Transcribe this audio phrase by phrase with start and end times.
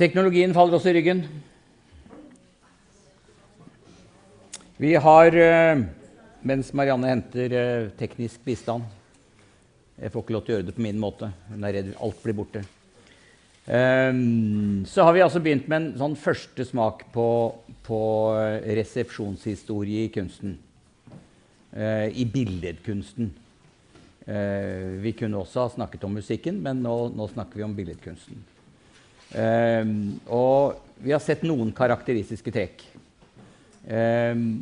[0.00, 1.18] Teknologien faller også i ryggen.
[4.80, 5.82] Vi har, eh,
[6.40, 8.86] mens Marianne henter eh, teknisk bistand
[10.00, 11.28] Jeg får ikke lov til å gjøre det på min måte.
[11.50, 12.62] Hun er redd alt blir borte.
[13.68, 17.26] Um, så har vi altså begynt med en sånn første smak på,
[17.84, 18.00] på
[18.78, 20.56] resepsjonshistorie i kunsten.
[21.76, 23.28] I billedkunsten.
[25.04, 28.40] Vi kunne også ha snakket om musikken, men nå, nå snakker vi om billedkunsten.
[29.30, 32.82] Um, og vi har sett noen karakteristiske trekk.
[33.86, 34.60] Um,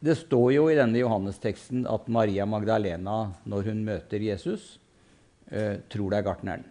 [0.00, 4.74] det står jo i denne Johannesteksten at Maria Magdalena, når hun møter Jesus,
[5.52, 6.66] uh, tror det er gartneren.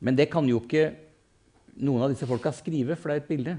[0.00, 0.90] Men det kan jo ikke
[1.84, 3.56] noen av disse folka skrive, for det er et bilde.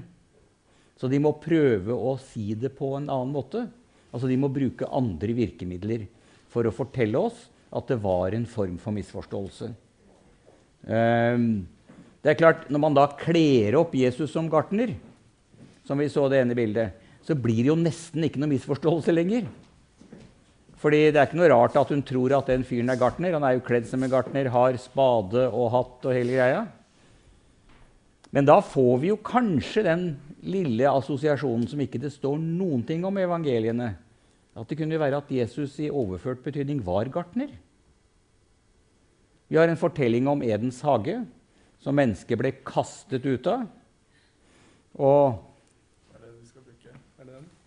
[0.98, 3.68] Så de må prøve å si det på en annen måte.
[4.10, 6.08] Altså De må bruke andre virkemidler
[6.50, 9.68] for å fortelle oss at det var en form for misforståelse.
[10.88, 11.68] Um,
[12.22, 14.94] det er klart, Når man da kler opp Jesus som gartner,
[15.86, 19.46] som vi så det ene bildet, så blir det jo nesten ikke noe misforståelse lenger.
[20.78, 23.34] Fordi det er ikke noe rart at hun tror at den fyren er gartner.
[23.34, 26.66] Han er jo kledd som en gartner, har spade og hatt og hele greia.
[28.34, 30.04] Men da får vi jo kanskje den
[30.44, 33.94] lille assosiasjonen som ikke det står noen ting om i evangeliene.
[34.58, 37.50] At det kunne være at Jesus i overført betydning var gartner.
[39.48, 41.22] Vi har en fortelling om Edens hage,
[41.82, 43.66] som mennesket ble kastet ut av.
[44.98, 45.44] Og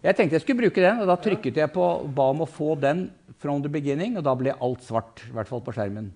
[0.02, 2.50] jeg tenkte jeg skulle bruke den, og da trykket jeg på og ba om å
[2.50, 3.06] få den
[3.42, 5.22] from the beginning, og da ble alt svart.
[5.30, 6.10] I hvert fall på skjermen.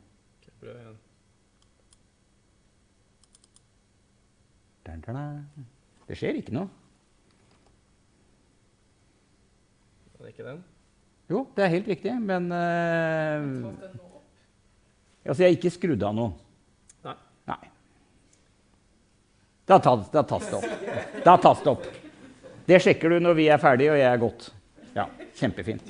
[6.06, 6.70] Det skjer ikke noe.
[10.16, 10.64] Er det ikke den?
[11.30, 13.74] Jo, det er helt riktig, men uh,
[15.26, 16.34] Altså, jeg har ikke skrudd av noe.
[17.06, 17.16] Nei.
[17.50, 17.62] Nei.
[19.66, 20.66] Da tas det opp.
[21.26, 21.86] Da tas det opp.
[22.66, 24.48] Det sjekker du når vi er ferdige og jeg er gått.
[24.96, 25.90] Ja, kjempefint.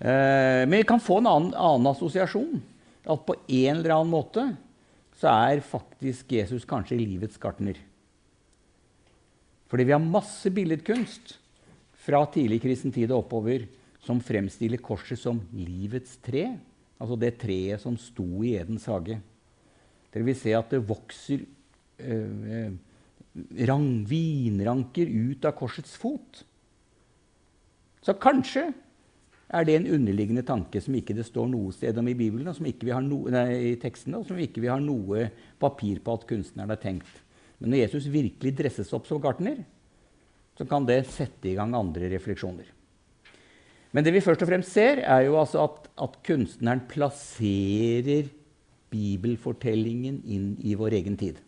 [0.00, 2.62] Eh, men vi kan få en annen, annen, assosiasjon.
[3.04, 4.46] At på en eller annen måte
[5.20, 7.76] så er faktisk Jesus kanskje livets gartner.
[9.70, 11.36] Fordi vi har masse billedkunst
[12.00, 13.68] fra tidlig kristen tid og oppover
[14.04, 16.46] som fremstiller korset som livets tre.
[17.00, 19.20] Altså det treet som sto i Edens hage.
[20.10, 21.44] Dere vil se at det vokser
[22.02, 22.70] eh,
[23.70, 26.42] rang, vinranker ut av korsets fot.
[28.02, 28.70] Så kanskje
[29.50, 32.56] er det en underliggende tanke som ikke det står noe sted om i Bibelen, og
[32.56, 35.26] som ikke vi har no, nei, tekstene, og som ikke vi har noe
[35.60, 37.10] papir på at kunstneren har tenkt.
[37.60, 39.60] Men når Jesus virkelig dresses opp som gartner,
[40.56, 42.68] så kan det sette i gang andre refleksjoner.
[43.90, 48.30] Men det vi først og fremst ser, er jo altså at, at kunstneren plasserer
[48.90, 51.40] bibelfortellingen inn i vår egen tid.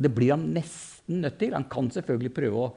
[0.00, 1.54] Det blir han nesten nødt til.
[1.56, 2.72] Han kan selvfølgelig prøve å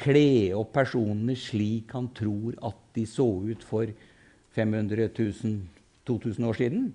[0.00, 3.90] kle opp personene slik han tror at de så ut for
[4.54, 5.56] 500 000,
[6.06, 6.90] 2000 år siden.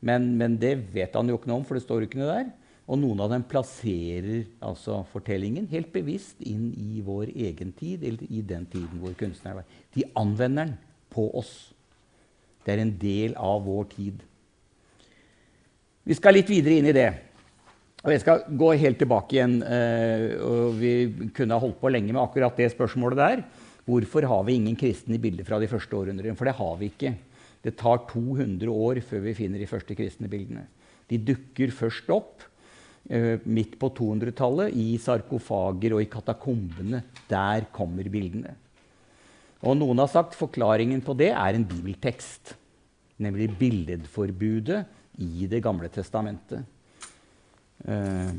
[0.00, 2.48] Men, men, det vet han jo ikke noe om, for det står ikke noe der.
[2.90, 8.24] Og noen av dem plasserer altså fortellingen helt bevisst inn i vår egen tid, eller
[8.26, 9.76] i den tiden hvor kunstneren var.
[9.94, 10.74] De anvender den
[11.12, 11.52] på oss.
[12.64, 14.24] Det er en del av vår tid.
[16.10, 17.06] Vi skal litt videre inn i det.
[18.02, 19.60] Og jeg skal gå helt tilbake igjen.
[19.62, 20.94] Eh, og Vi
[21.36, 23.44] kunne ha holdt på lenge med akkurat det spørsmålet der.
[23.86, 26.34] Hvorfor har vi ingen kristne bildet fra de første århundrene?
[26.34, 27.14] For det har vi ikke.
[27.62, 30.66] Det tar 200 år før vi finner de første kristne bildene.
[31.06, 32.42] De dukker først opp
[33.06, 37.04] eh, midt på 200-tallet i sarkofager og i katakombene.
[37.30, 38.58] Der kommer bildene.
[39.62, 42.56] Og noen har sagt forklaringen på det er en bibeltekst.
[43.22, 44.88] Nemlig billedforbudet
[45.18, 46.64] i Det gamle testamentet.
[47.84, 48.32] Eh,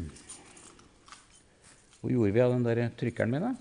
[2.02, 3.54] hvor gjorde vi av den der trykkeren min, da?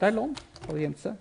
[0.00, 0.36] Der lå den.
[0.66, 1.14] Hadde gjemt seg.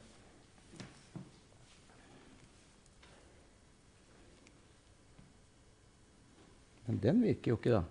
[6.88, 7.84] Men den virker jo ikke, da.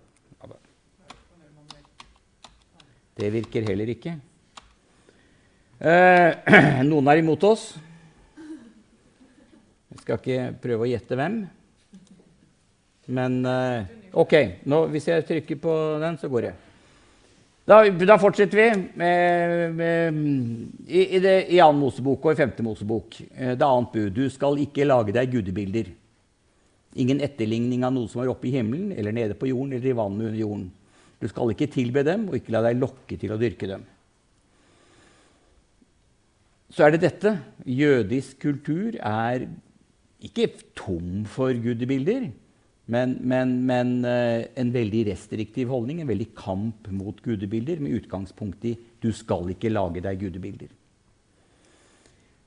[3.13, 4.15] Det virker heller ikke.
[5.77, 6.53] Eh,
[6.89, 7.67] noen er imot oss.
[10.03, 11.41] Skal ikke prøve å gjette hvem.
[13.13, 13.83] Men uh,
[14.13, 14.33] Ok,
[14.69, 15.73] nå, hvis jeg trykker på
[16.03, 16.53] den, så går det.
[17.65, 18.65] Da, da fortsetter vi
[18.99, 20.19] med, med,
[20.85, 23.17] i, i, det, i Mosebok og i femte Mosebok.
[23.31, 24.11] Eh, det annet bud.
[24.13, 25.89] Du skal ikke lage deg gudebilder.
[27.01, 29.97] Ingen etterligning av noe som er oppe i himmelen eller nede på jorden eller i
[29.97, 30.67] vannet under jorden.
[31.23, 33.87] Du skal ikke tilbe dem og ikke la deg lokke til å dyrke dem.
[36.73, 37.37] Så er det dette.
[37.65, 39.47] Jødisk kultur er
[40.23, 42.29] ikke tom for gudebilder.
[42.91, 48.65] Men, men, men eh, en veldig restriktiv holdning, en veldig kamp mot gudebilder med utgangspunkt
[48.67, 48.73] i
[49.03, 50.71] du skal ikke lage deg gudebilder.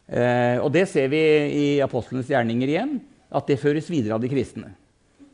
[0.06, 1.22] Eh, og det ser vi
[1.56, 2.98] i apostlenes gjerninger igjen,
[3.32, 4.74] at det føres videre av de kristne.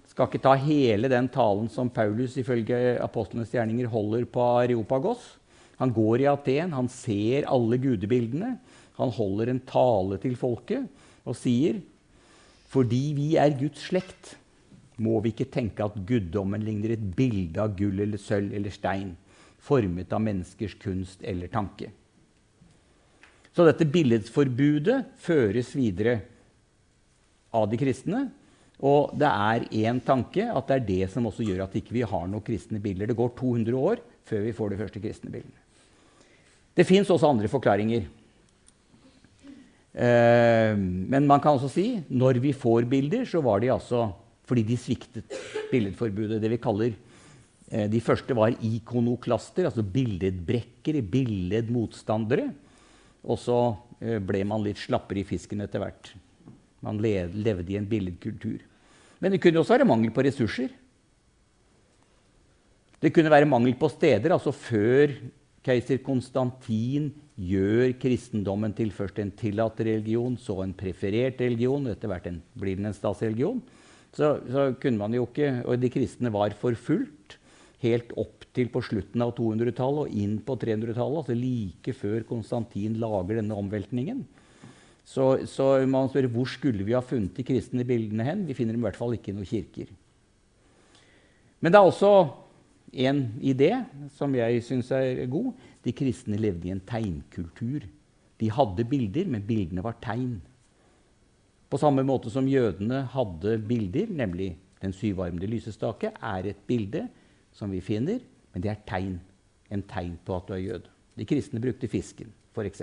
[0.09, 5.25] Skal ikke ta hele den talen som Paulus ifølge apostlenes gjerninger holder på Areopagos.
[5.81, 8.55] Han går i Aten, han ser alle gudebildene.
[9.01, 10.87] Han holder en tale til folket
[11.27, 11.81] og sier
[12.73, 14.37] fordi vi er Guds slekt,
[15.03, 19.13] må vi ikke tenke at guddommen ligner et bilde av gull eller sølv eller stein,
[19.63, 21.91] formet av menneskers kunst eller tanke.
[23.53, 26.21] Så dette billedforbudet føres videre
[27.53, 28.31] av de kristne.
[28.83, 32.01] Og det er én tanke at det er det som også gjør at ikke vi
[32.03, 33.13] ikke har noen kristne bilder.
[33.13, 35.61] Det går 200 år før vi får de første kristne bildene.
[36.73, 38.09] Det fins også andre forklaringer.
[39.93, 44.09] Eh, men man kan også si når vi får bilder, så var de altså
[44.49, 45.37] fordi de sviktet
[45.71, 46.41] billedforbudet.
[46.43, 46.95] Det vi kaller
[47.71, 52.51] eh, De første var ikonoklaster, altså billedbrekkere, billedmotstandere.
[53.23, 53.59] Og så
[54.01, 56.15] eh, ble man litt slappere i fisken etter hvert.
[56.83, 58.65] Man levde i en billedkultur.
[59.23, 60.73] Men det kunne også være mangel på ressurser.
[63.03, 64.35] Det kunne være mangel på steder.
[64.35, 65.15] altså Før
[65.67, 72.27] keiser Konstantin gjør kristendommen til først en tillatt religion, så en preferert religion, etter hvert
[72.31, 73.63] en, blir den en statsreligion,
[74.13, 77.39] så, så, kunne man jo ikke Og de kristne var forfulgt
[77.81, 82.99] helt opp til på slutten av 200-tallet og inn på 300-tallet, altså like før Konstantin
[83.01, 84.21] lager denne omveltningen.
[85.09, 88.45] Så, så, man spør hvor skulle vi ha funnet de kristne bildene hen?
[88.47, 89.91] Vi finner dem i hvert fall ikke i noen kirker.
[91.63, 92.13] Men det er også
[92.93, 93.71] en idé
[94.13, 95.53] som jeg syns er god.
[95.85, 97.87] De kristne levde i en tegnkultur.
[98.41, 100.41] De hadde bilder, men bildene var tegn.
[101.73, 104.53] På samme måte som jødene hadde bilder, nemlig
[104.83, 107.07] den syvarmede lysestake, er et bilde
[107.57, 108.21] som vi finner,
[108.53, 109.21] men det er tegn.
[109.73, 110.91] En tegn på at du er jøde.
[111.17, 112.83] De kristne brukte fisken, f.eks.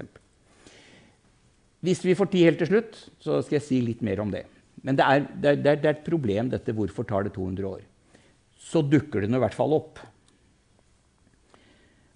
[1.85, 4.47] Hvis vi får tid helt til slutt, så skal jeg si litt mer om det.
[4.83, 7.85] Men det er, det er, det er et problem, dette hvorfor tar det 200 år.
[8.59, 10.01] Så dukker det nå i hvert fall opp.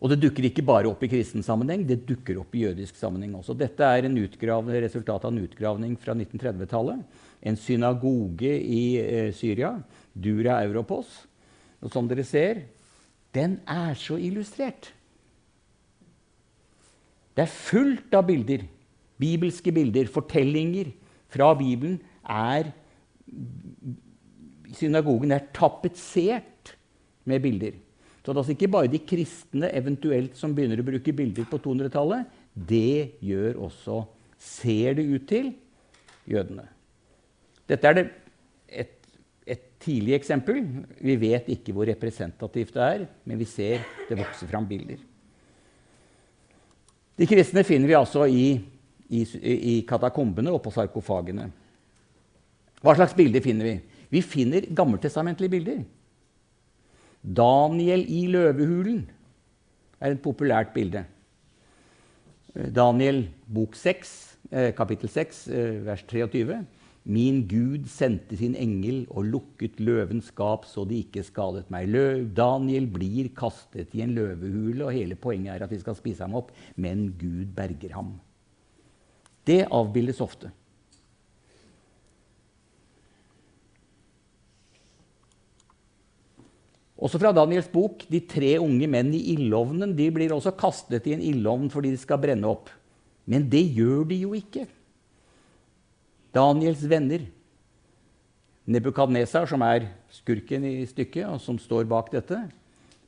[0.04, 3.38] Og det dukker ikke bare opp i kristen sammenheng, det dukker opp i jødisk sammenheng
[3.40, 3.56] også.
[3.56, 7.06] Dette er en resultat av en utgravning fra 1930-tallet.
[7.48, 9.78] En synagoge i eh, Syria,
[10.12, 11.08] Dura Europos.
[11.80, 12.66] Og som dere ser,
[13.32, 14.92] den er så illustrert.
[17.34, 18.68] Det er fullt av bilder.
[19.24, 20.92] Bibelske bilder, fortellinger
[21.32, 22.74] fra Bibelen er
[24.78, 26.74] Synagogen er tapetsert
[27.30, 27.76] med bilder.
[28.24, 31.60] Så det er altså ikke bare de kristne eventuelt som begynner å bruke bilder på
[31.60, 32.30] 200-tallet.
[32.56, 34.04] Det gjør også,
[34.40, 35.50] ser det ut til,
[36.30, 36.64] jødene.
[37.68, 38.14] Dette er et,
[39.44, 40.62] et, tidlig eksempel.
[41.04, 45.02] Vi vet ikke hvor representativt det er, men vi ser det vokse fram bilder.
[47.20, 48.46] De kristne finner vi altså i,
[49.12, 51.50] i, i katakombene og på sarkofagene.
[52.80, 53.76] Hva slags bilder finner vi?
[54.14, 55.82] Vi finner gammeltestamentlige bilder.
[57.24, 59.02] Daniel i løvehulen
[60.04, 61.06] er et populært bilde.
[62.54, 66.66] Daniel bok 6, eh, kapittel 6, eh, vers 23.
[67.06, 71.90] Min Gud sendte sin engel og lukket løvens skap så de ikke skadet meg.
[71.90, 76.24] Løv, Daniel blir kastet i en løvehule, og hele poenget er at de skal spise
[76.24, 76.52] ham opp.
[76.78, 78.20] Men Gud berger ham.
[79.44, 80.52] Det avbildes ofte.
[86.94, 91.16] Også fra Daniels bok de tre unge menn i ildovnen de blir også kastet i
[91.16, 92.70] en ildovn fordi de skal brenne opp.
[93.26, 94.68] Men det gjør de jo ikke.
[96.34, 97.26] Daniels venner,
[98.64, 102.38] Nebukadnesar, som er skurken i stykket, og som står bak dette.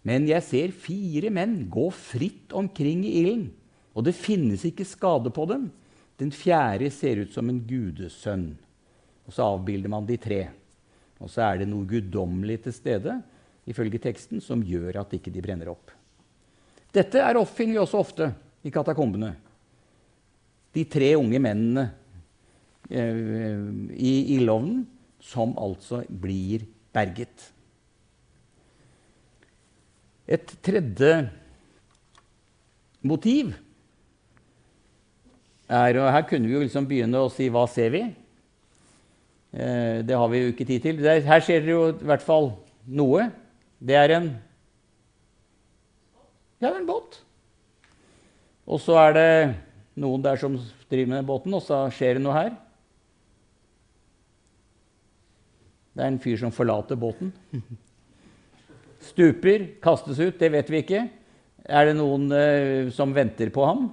[0.06, 3.46] Men jeg ser fire menn gå fritt omkring i ilden,
[3.96, 5.70] og det finnes ikke skade på dem.
[6.20, 8.50] Den fjerde ser ut som en gudesønn.
[9.26, 10.42] Og så avbilder man de tre.
[11.24, 13.16] Og så er det noe guddommelig til stede
[13.66, 15.92] ifølge teksten, som gjør at ikke de brenner opp.
[16.96, 18.30] Dette er finner vi også ofte
[18.64, 19.34] i katakombene.
[20.76, 21.90] De tre unge mennene
[22.90, 24.86] eh, i ildovnen
[25.24, 27.52] som altså blir berget.
[30.26, 31.12] Et tredje
[33.06, 33.54] motiv
[35.66, 38.16] er og Her kunne vi jo liksom begynne å si 'hva ser vi?'
[39.56, 40.98] Eh, det har vi jo ikke tid til.
[41.00, 43.32] her ser dere jo i hvert fall noe.
[43.80, 44.30] Det er en
[46.62, 47.20] Ja, det er en båt.
[48.66, 49.32] Og så er det
[50.00, 50.56] noen der som
[50.90, 52.54] driver med båten, og så skjer det noe her.
[55.96, 57.34] Det er en fyr som forlater båten.
[59.06, 61.04] Stuper, kastes ut, det vet vi ikke.
[61.66, 63.88] Er det noen eh, som venter på ham?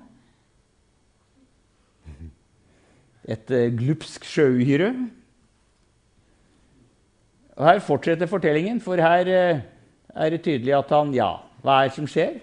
[3.22, 4.90] Et eh, glupsk sjøuhyre.
[7.54, 9.62] Og Her fortsetter fortellingen, for her eh,
[10.14, 11.30] er det tydelig at han Ja,
[11.62, 12.40] hva er det som skjer?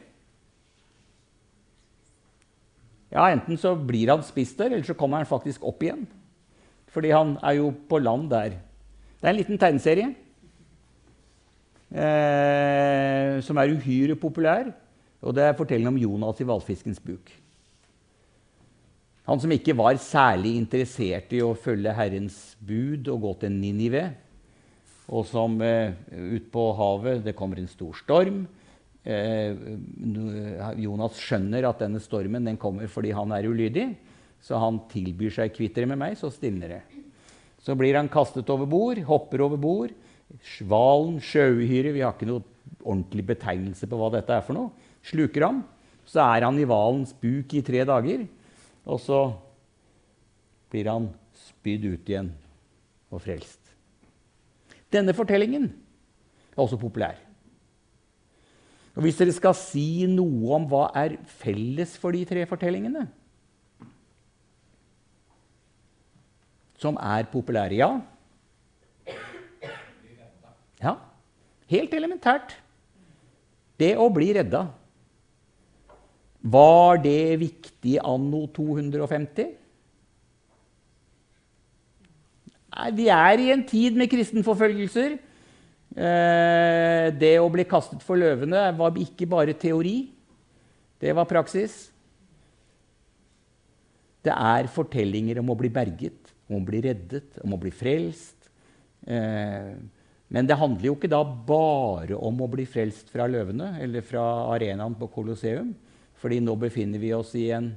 [3.09, 6.05] Ja, Enten så blir han spist der, eller så kommer han faktisk opp igjen.
[6.93, 8.57] Fordi han er jo på land der.
[9.19, 10.11] Det er en liten tegneserie
[11.89, 14.69] eh, som er uhyre populær.
[15.19, 17.33] Og det er fortellingen om Jonas i hvalfiskens buk.
[19.29, 24.07] Han som ikke var særlig interessert i å følge Herrens bud og gå til Ninive,
[25.09, 28.43] og som eh, ut på havet Det kommer en stor storm.
[29.03, 29.55] Eh,
[30.83, 33.87] Jonas skjønner at denne stormen den kommer fordi han er ulydig.
[34.39, 36.83] Så han tilbyr seg kvitter med meg, så stilner det.
[37.59, 39.95] Så blir han kastet over bord, hopper over bord.
[40.61, 42.45] Hvalen, sjøuhyre Vi har ikke noe
[42.85, 44.71] ordentlig betegnelse på hva dette er for noe.
[45.03, 45.63] Sluker ham.
[46.07, 48.23] Så er han i hvalens buk i tre dager.
[48.89, 49.23] Og så
[50.69, 51.09] blir han
[51.49, 52.31] spydd ut igjen
[53.09, 53.68] og frelst.
[54.93, 55.69] Denne fortellingen
[56.55, 57.17] er også populær.
[58.97, 63.05] Og Hvis dere skal si noe om hva er felles for de tre fortellingene,
[66.79, 67.91] som er populære, ja
[70.79, 70.93] Ja,
[71.67, 72.53] helt elementært.
[73.79, 74.61] Det å bli redda.
[76.39, 79.58] Var det viktig anno 250?
[82.69, 85.17] Nei, vi er i en tid med kristenforfølgelser.
[85.89, 90.11] Eh, det å bli kastet for løvene var ikke bare teori.
[91.01, 91.87] Det var praksis.
[94.21, 98.49] Det er fortellinger om å bli berget, om å bli reddet, om å bli frelst.
[99.07, 99.73] Eh,
[100.29, 104.25] men det handler jo ikke da bare om å bli frelst fra løvene eller fra
[104.53, 105.71] arenaen på Colosseum.
[106.19, 107.71] Fordi nå befinner vi oss i en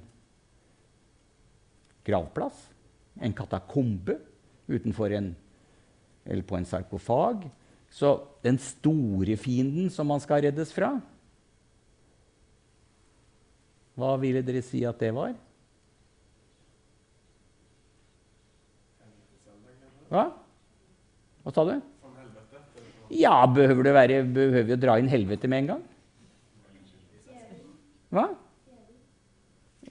[2.04, 2.66] gravplass,
[3.22, 4.18] en katakombe
[4.70, 5.32] utenfor en,
[6.24, 7.48] eller på en sarkofag.
[7.92, 8.14] Så
[8.44, 10.94] den store fienden som man skal reddes fra
[13.92, 15.34] Hva ville dere si at det var?
[20.08, 20.22] Hva?
[21.44, 21.74] Hva sa du?
[23.12, 25.82] Ja, behøver det være, behøver vi å dra inn helvete med en gang?
[28.12, 28.24] Hva?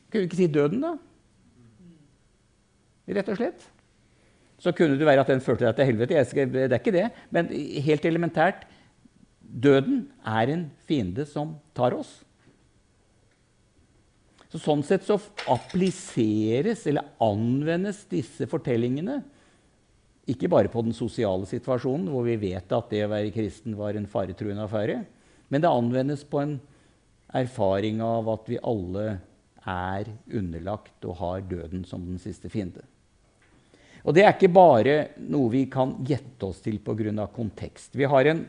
[0.09, 0.95] Kunne vi ikke si døden, da?
[3.11, 3.67] Rett og slett.
[4.61, 6.25] Så kunne det være at den førte deg til helvete.
[6.29, 7.07] Skal, det er ikke det.
[7.33, 7.49] Men
[7.87, 8.67] helt elementært
[9.41, 12.19] døden er en fiende som tar oss.
[14.51, 15.15] Så sånn sett så
[15.49, 19.21] appliseres eller anvendes disse fortellingene
[20.31, 23.97] ikke bare på den sosiale situasjonen, hvor vi vet at det å være kristen var
[23.97, 24.99] en faretruende affære,
[25.51, 26.53] men det anvendes på en
[27.35, 29.05] erfaring av at vi alle
[29.67, 32.83] er underlagt og har døden som den siste fiende.
[34.01, 34.95] Og det er ikke bare
[35.29, 37.27] noe vi kan gjette oss til pga.
[37.33, 37.95] kontekst.
[37.95, 38.45] Vi har en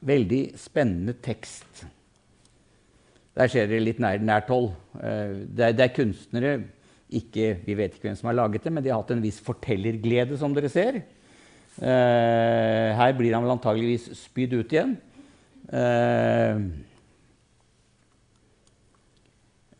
[0.00, 1.84] veldig spennende tekst.
[3.34, 4.70] Der ser dere litt nær, nært hold.
[5.00, 6.62] Eh, det det er kunstnere
[7.14, 9.38] ikke, Vi vet ikke hvem som har laget det, men de har hatt en viss
[9.40, 11.02] fortellerglede, som dere ser.
[11.78, 14.96] Eh, her blir han vel antageligvis spydd ut igjen.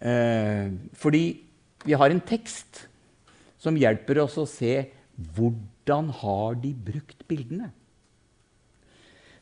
[0.04, 1.24] Eh, fordi
[1.84, 2.86] vi har en tekst
[3.64, 4.84] som hjelper oss å se
[5.34, 7.70] hvordan har de brukt bildene.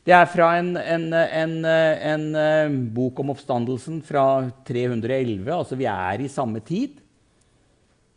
[0.03, 1.53] Det er fra en, en, en,
[2.35, 5.47] en, bok om oppstandelsen fra 311.
[5.47, 6.97] Altså vi er i samme tid.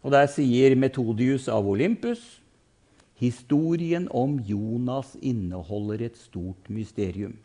[0.02, 2.24] Og der sier Metodius av Olympus
[3.16, 7.36] historien om Jonas inneholder et stort mysterium.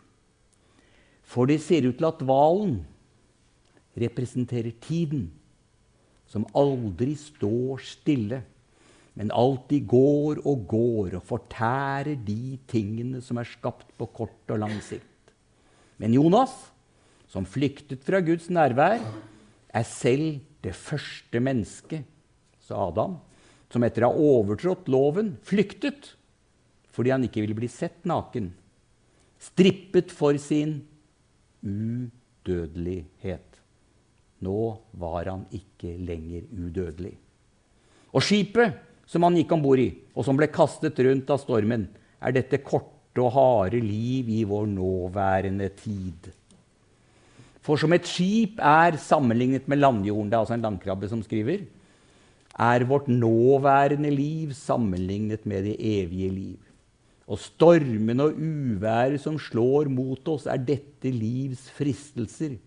[1.24, 2.82] For det ser ut til at hvalen
[3.96, 5.30] representerer tiden,
[6.28, 8.42] som aldri står stille,
[9.20, 14.62] men alltid går og går og fortærer de tingene som er skapt på kort og
[14.64, 15.34] lang sikt.
[16.00, 16.54] Men Jonas,
[17.30, 19.04] som flyktet fra Guds nærvær,
[19.72, 22.08] er selv det første mennesket,
[22.62, 23.18] sa Adam,
[23.72, 26.16] som etter å ha overtrådt loven flyktet
[26.92, 28.50] fordi han ikke ville bli sett naken,
[29.40, 30.82] strippet for sin
[31.64, 33.48] udødelighet.
[34.44, 34.60] Nå
[35.00, 37.14] var han ikke lenger udødelig.
[38.12, 38.76] Og skipet
[39.12, 41.90] som han gikk om bord i, og som ble kastet rundt av stormen,
[42.24, 46.32] er dette korte og harde liv i vår nåværende tid.
[47.62, 51.68] For som et skip er sammenlignet med landjorden, det er altså en landkrabbe som skriver,
[52.52, 56.60] er vårt nåværende liv sammenlignet med det evige liv.
[57.32, 62.58] Og stormene og uværet som slår mot oss, er dette livs fristelser,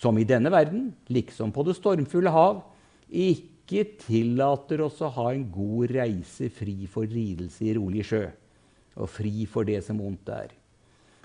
[0.00, 2.62] som i denne verden, liksom på det stormfulle hav,
[3.10, 3.59] ikke
[4.02, 8.24] tillater oss å ha en god reise fri for lidelse i rolig sjø,
[8.98, 10.56] og fri for det som ondt er.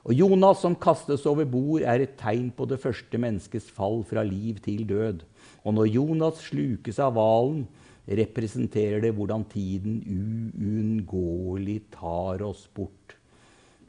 [0.06, 4.22] Og Jonas som kastes over bord, er et tegn på det første menneskets fall fra
[4.22, 5.24] liv til død.
[5.66, 7.64] Og når Jonas slukes av hvalen,
[8.06, 13.18] representerer det hvordan tiden uunngåelig tar oss bort.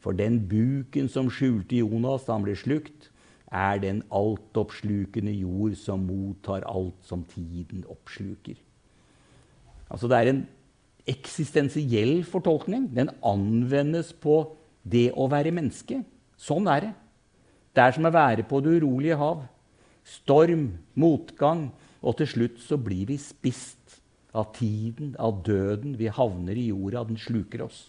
[0.00, 3.10] For den buken som skjulte Jonas da han ble slukt,
[3.52, 8.56] er den altoppslukende jord som mottar alt som tiden oppsluker.
[9.90, 10.44] Altså Det er en
[11.06, 12.88] eksistensiell fortolkning.
[12.94, 16.02] Den anvendes på det å være menneske.
[16.36, 16.94] Sånn er det.
[17.76, 19.44] Det er som å være på det urolige hav.
[20.06, 21.68] Storm, motgang,
[22.02, 23.98] og til slutt så blir vi spist
[24.36, 25.96] av tiden, av døden.
[25.98, 27.88] Vi havner i jorda, den sluker oss.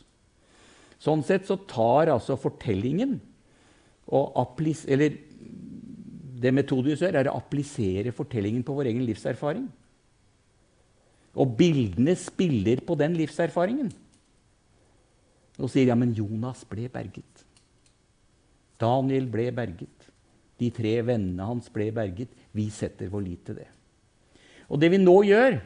[1.02, 3.20] Sånn sett så tar altså fortellingen
[4.10, 5.14] Eller
[6.42, 9.66] det Metodius gjør, er å applisere fortellingen på vår egen livserfaring.
[11.38, 13.90] Og bildene spiller på den livserfaringen.
[15.58, 17.46] Og sier ja, men Jonas ble berget.
[18.82, 20.12] Daniel ble berget.
[20.58, 22.30] De tre vennene hans ble berget.
[22.54, 23.68] Vi setter vår lit til det.
[24.68, 25.58] Og det vi nå gjør,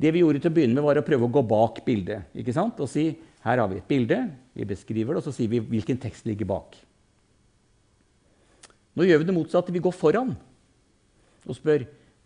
[0.00, 2.30] det vi gjorde til å begynne med, var å prøve å gå bak bildet.
[2.34, 2.80] ikke sant?
[2.82, 3.12] Og si
[3.44, 4.18] her har vi et bilde,
[4.56, 6.78] vi beskriver det, og så sier vi hvilken tekst ligger bak.
[8.94, 9.74] Nå gjør vi det motsatte.
[9.74, 10.34] Vi går foran
[11.44, 11.84] og spør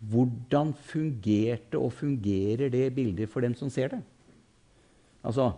[0.09, 3.99] hvordan fungerte og fungerer det bildet for dem som ser det?
[5.27, 5.51] Altså,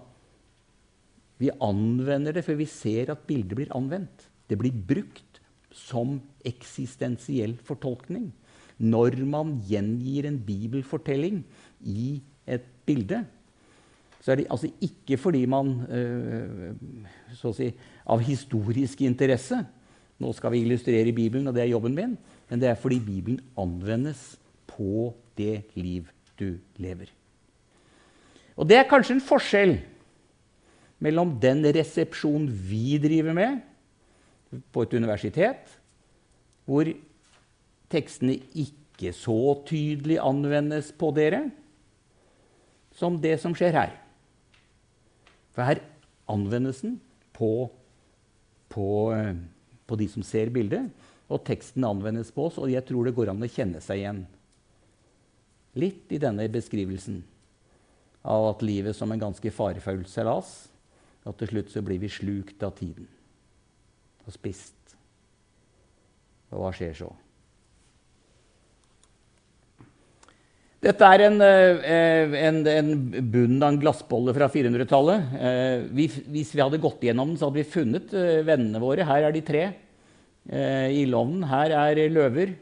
[1.38, 4.30] vi anvender det, for vi ser at bildet blir anvendt.
[4.50, 5.42] Det blir brukt
[5.72, 8.32] som eksistensiell fortolkning.
[8.82, 11.44] Når man gjengir en bibelfortelling
[11.86, 13.22] i et bilde,
[14.22, 16.74] så er det altså ikke fordi man øh,
[17.54, 17.72] si,
[18.06, 19.62] av historisk interesse
[20.22, 22.14] Nå skal vi illustrere Bibelen, og det er jobben min.
[22.50, 24.36] Men det er fordi Bibelen anvendes
[24.70, 27.10] på det liv du lever.
[28.56, 29.76] Og det er kanskje en forskjell
[31.02, 33.62] mellom den resepsjonen vi driver med
[34.74, 35.72] på et universitet,
[36.68, 36.86] hvor
[37.92, 41.48] tekstene ikke så tydelig anvendes på dere,
[42.94, 43.96] som det som skjer her.
[45.56, 45.82] For her
[46.30, 47.00] anvendes den
[47.34, 47.72] på,
[48.70, 48.88] på,
[49.92, 50.88] på de som ser bildet,
[51.32, 54.24] og teksten anvendes på oss, og jeg tror det går an å kjenne seg igjen
[55.80, 57.22] litt i denne beskrivelsen
[58.28, 60.52] av at livet som en ganske farefull seilas
[61.24, 63.08] og til slutt så blir vi slukt av tiden
[64.26, 64.76] og spist.
[66.52, 67.10] Og hva skjer så?
[70.82, 72.88] Dette er en, eh, en, en
[73.30, 75.36] bunn av en glassbolle fra 400-tallet.
[75.38, 79.06] Eh, hvis vi hadde gått gjennom den, så hadde vi funnet eh, vennene våre.
[79.06, 79.64] Her er de tre.
[80.42, 81.44] I Ildovnen.
[81.46, 82.56] Her er løver.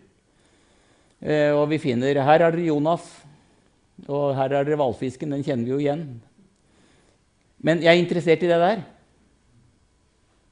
[1.55, 3.05] Og vi finner Her er det Jonas.
[4.03, 5.31] Og her er det hvalfisken.
[5.31, 6.03] Den kjenner vi jo igjen.
[7.63, 8.83] Men jeg er interessert i det der.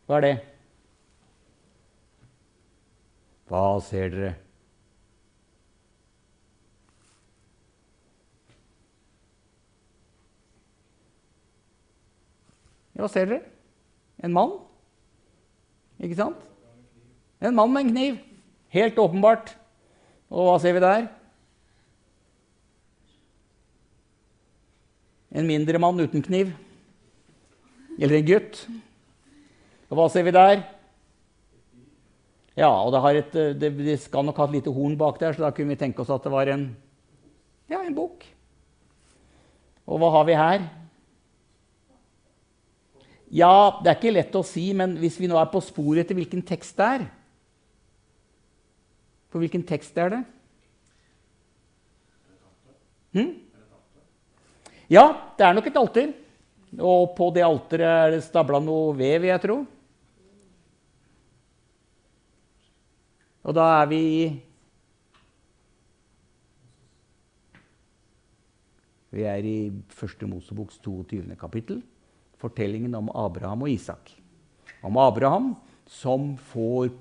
[0.08, 0.36] Hva er det?
[3.51, 4.36] Hva ser dere?
[12.97, 13.43] Hva ser dere?
[14.25, 14.55] En mann?
[16.01, 16.41] Ikke sant?
[17.41, 18.17] En mann med en kniv.
[18.73, 19.53] Helt åpenbart.
[20.33, 21.05] Og hva ser vi der?
[25.38, 26.55] En mindre mann uten kniv.
[27.99, 28.63] Eller en gutt.
[29.88, 30.65] Og hva ser vi der?
[32.57, 35.45] Ja, og det, et, det, det, skal nok ha et lite horn bak der, så
[35.45, 36.71] da kunne vi tenke oss at det var en,
[37.69, 38.25] ja, en bukk.
[39.86, 40.65] Og hva har vi her?
[43.34, 46.16] Ja, det er ikke lett å si, men hvis vi nå er på sporet etter
[46.16, 47.06] hvilken tekst det er
[49.28, 50.22] For hvilken tekst er det?
[53.18, 53.34] Hm?
[54.88, 55.04] Ja,
[55.36, 56.13] det er nok et alter.
[56.78, 59.58] Og på det alteret er det stabla noe vev, jeg tro.
[63.48, 64.28] Og da er vi i
[69.18, 71.24] Vi er i første Moseboks 22.
[71.40, 71.80] kapittel,
[72.41, 74.12] fortellingen om Abraham og Isak.
[74.86, 75.56] Om Abraham
[75.89, 76.91] som får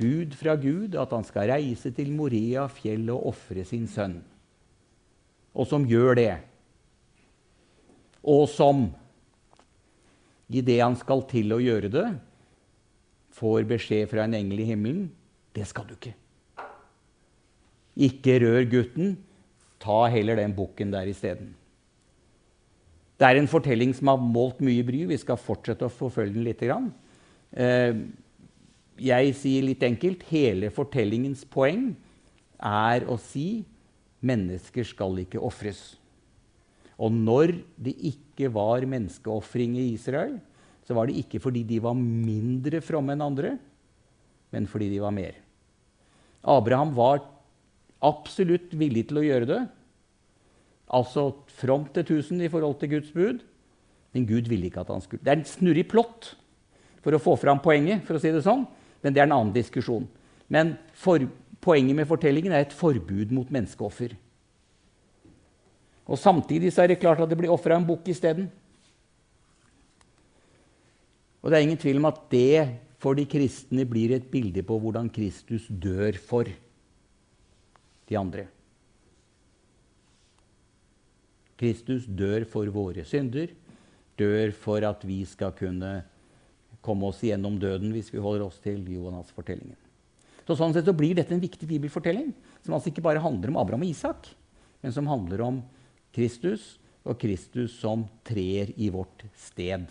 [0.00, 4.20] bud fra Gud at han skal reise til Moria fjell og ofre sin sønn.
[5.54, 6.32] Og som gjør det
[8.20, 8.88] og som
[10.50, 12.08] idet han skal til å gjøre det,
[13.32, 15.06] får beskjed fra en engel i himmelen
[15.56, 16.12] det skal du ikke.
[18.06, 19.16] Ikke rør gutten.
[19.80, 21.54] Ta heller den bukken der isteden.
[23.20, 25.02] Det er en fortelling som har målt mye bry.
[25.10, 26.62] Vi skal fortsette å forfølge den litt.
[26.64, 27.98] Eh,
[29.00, 31.90] jeg sier litt enkelt hele fortellingens poeng
[32.56, 33.66] er å si
[34.24, 35.98] mennesker skal ikke ofres.
[37.00, 40.38] Og når det ikke var menneskeofring i Israel,
[40.84, 43.54] så var det ikke fordi de var mindre fromme enn andre,
[44.52, 45.36] men fordi de var mer.
[46.40, 47.20] Abraham var
[48.04, 49.60] absolutt villig til å gjøre det.
[50.90, 53.42] Altså fromt til 1000 i forhold til Guds bud.
[54.12, 55.22] Men Gud ville ikke at han skulle.
[55.22, 56.34] Det er en snurrig plott
[57.00, 58.66] for å få fram poenget, for å si det sånn.
[59.00, 60.04] men det er en annen diskusjon.
[60.52, 61.22] Men for,
[61.62, 64.12] poenget med fortellingen er et forbud mot menneskeoffer.
[66.10, 68.50] Og Samtidig så er det klart at det blir ofra en bukk isteden.
[71.40, 72.68] Og det er ingen tvil om at det
[73.00, 76.50] for de kristne blir et bilde på hvordan Kristus dør for
[78.10, 78.50] de andre.
[81.60, 83.52] Kristus dør for våre synder,
[84.16, 86.00] dør for at vi skal kunne
[86.80, 89.76] komme oss gjennom døden hvis vi holder oss til Jonas-fortellingen.
[90.48, 92.32] Så Sånn sett så blir dette en viktig bibelfortelling,
[92.64, 94.32] som altså ikke bare handler om Abraham og Isak,
[94.80, 95.60] men som handler om
[96.16, 99.84] Kristus og Kristus som trer i vårt sted.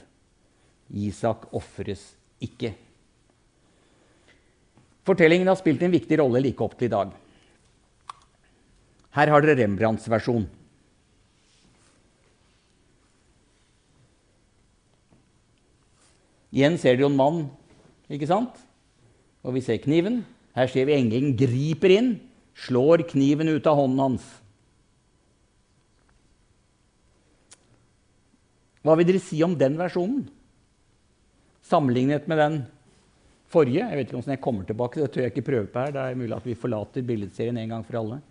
[0.89, 2.11] Isak ofres
[2.43, 2.73] ikke.
[5.07, 7.13] Fortellingen har spilt en viktig rolle like opp til i dag.
[9.15, 10.45] Her har dere Rembrandts versjon.
[16.55, 17.39] Igjen ser dere jo en mann,
[18.09, 18.57] ikke sant?
[19.45, 20.23] Og vi ser kniven.
[20.57, 22.09] Her ser vi engelen griper inn,
[22.57, 24.25] slår kniven ut av hånden hans.
[28.83, 30.25] Hva vil dere si om den versjonen?
[31.69, 32.59] Sammenlignet med den
[33.51, 33.85] forrige.
[33.85, 35.93] Jeg vet ikke om jeg kommer tilbake, det tør jeg ikke prøve på her.
[35.93, 38.21] Det er mulig at vi forlater billedserien en gang for alle.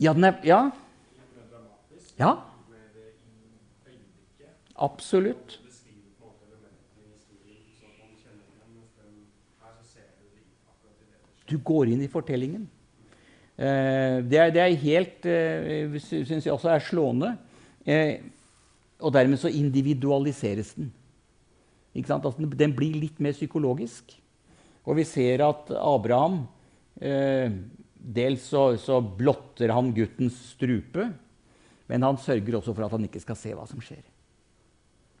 [0.00, 0.70] Ja, den er Ja.
[2.18, 2.34] ja.
[4.74, 5.60] Absolutt.
[11.44, 12.64] Du går inn i fortellingen.
[13.54, 17.34] Eh, det, er, det, er, helt eh, Syns jeg også er slående.
[17.84, 18.24] Eh,
[19.04, 20.90] og dermed så individualiseres den.
[21.94, 24.16] Altså, den blir litt mer psykologisk.
[24.84, 26.42] Og vi ser at Abraham
[27.00, 27.52] eh,
[28.04, 31.06] Dels så, så, blotter han guttens strupe,
[31.88, 34.02] men han sørger også for at han ikke skal se hva som skjer.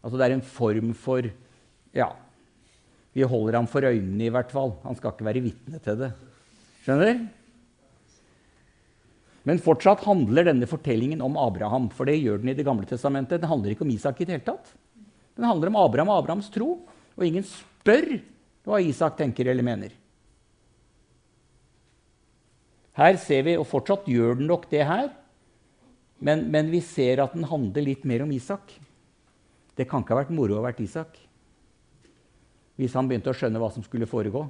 [0.04, 1.30] Altså Det er en form for
[1.94, 2.10] Ja,
[3.14, 4.74] vi holder ham for øynene, i hvert fall.
[4.82, 6.10] Han skal ikke være vitne til det.
[6.82, 7.20] Skjønner?
[9.46, 11.86] Men fortsatt handler denne fortellingen om Abraham.
[11.94, 13.40] For det gjør den i Det gamle testamentet.
[13.40, 14.72] Den handler ikke om Isak i det hele tatt.
[15.36, 16.80] Den handler om Abraham og Abrahams tro.
[17.14, 18.16] Og ingen spør
[18.66, 19.94] hva Isak tenker eller mener.
[22.98, 25.08] Her ser vi, og fortsatt gjør den nok det her,
[26.22, 28.70] men, men vi ser at den handler litt mer om Isak.
[29.74, 31.18] Det kan ikke ha vært moro å ha vært Isak
[32.74, 34.40] hvis han begynte å skjønne hva som skulle foregå.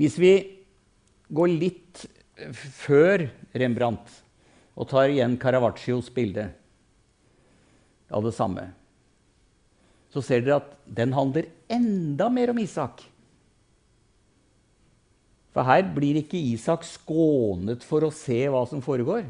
[0.00, 0.32] Hvis vi
[1.32, 2.04] går litt
[2.56, 4.12] før Rembrandt
[4.76, 6.46] og tar igjen Caravaccios bilde
[8.12, 8.70] av det samme,
[10.10, 13.04] så ser dere at den handler enda mer om Isak.
[15.54, 19.28] For her blir ikke Isak skånet for å se hva som foregår.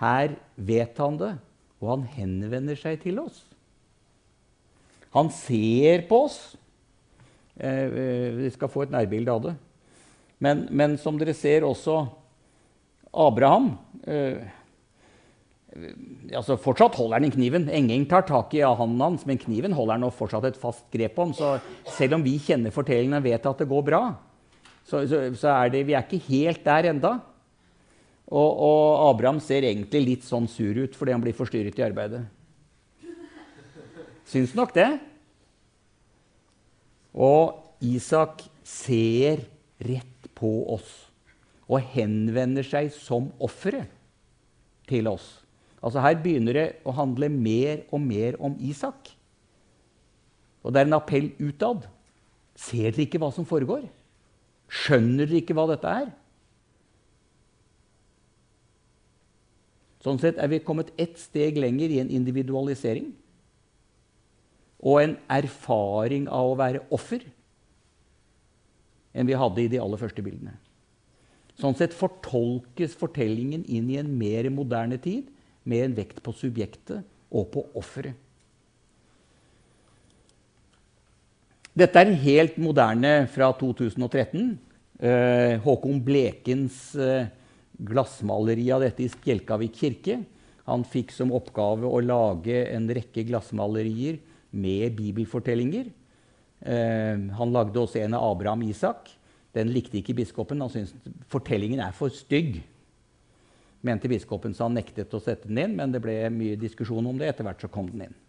[0.00, 1.34] Her vet han det,
[1.82, 3.44] og han henvender seg til oss.
[5.14, 6.38] Han ser på oss.
[7.54, 9.54] Eh, eh, vi skal få et nærbilde av det.
[10.42, 12.02] Men, men, som dere ser også
[13.14, 13.70] Abraham
[16.34, 17.66] altså Fortsatt holder han i kniven.
[17.72, 21.34] Engeng tar tak i hånden hans, men kniven holder han fortsatt et fast grep om.
[21.34, 21.56] Så
[21.96, 24.02] selv om vi kjenner fortellingen og vet at det går bra,
[24.84, 27.14] så, så, så er det, vi er ikke helt der enda.
[28.34, 32.24] Og, og Abraham ser egentlig litt sånn sur ut fordi han blir forstyrret i arbeidet.
[34.26, 34.88] Syns nok det.
[37.14, 39.44] Og Isak ser
[39.84, 40.90] rett på oss
[41.64, 43.88] og henvender seg som offeret
[44.88, 45.26] til oss.
[45.84, 49.12] Altså Her begynner det å handle mer og mer om Isak.
[50.64, 51.84] Og det er en appell utad.
[52.56, 53.84] Ser dere ikke hva som foregår?
[54.72, 56.12] Skjønner dere ikke hva dette er?
[60.04, 63.08] Sånn sett er vi kommet ett steg lenger i en individualisering
[64.84, 67.24] og en erfaring av å være offer
[69.14, 70.58] enn vi hadde i de aller første bildene.
[71.56, 75.30] Sånn sett fortolkes fortellingen inn i en mer moderne tid
[75.64, 78.18] med en vekt på subjektet og på offeret.
[81.74, 84.52] Dette er helt moderne fra 2013.
[85.02, 87.26] Eh, Håkon Blekens eh,
[87.78, 90.20] glassmaleri av dette i Spjelkavik kirke.
[90.68, 94.20] Han fikk som oppgave å lage en rekke glassmalerier
[94.54, 95.90] med bibelfortellinger.
[96.64, 99.10] Eh, han lagde også en av Abraham Isak.
[99.54, 100.62] Den likte ikke biskopen.
[100.64, 100.94] Han syntes
[101.30, 102.62] fortellingen er for stygg.
[103.84, 107.18] Mente biskopen, så han nektet å sette den inn, men det ble mye diskusjon om
[107.20, 107.28] det.
[107.34, 108.20] Etter hvert så kom den inn.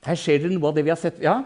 [0.00, 1.42] Her skjer det noe av det vi har sett Ja?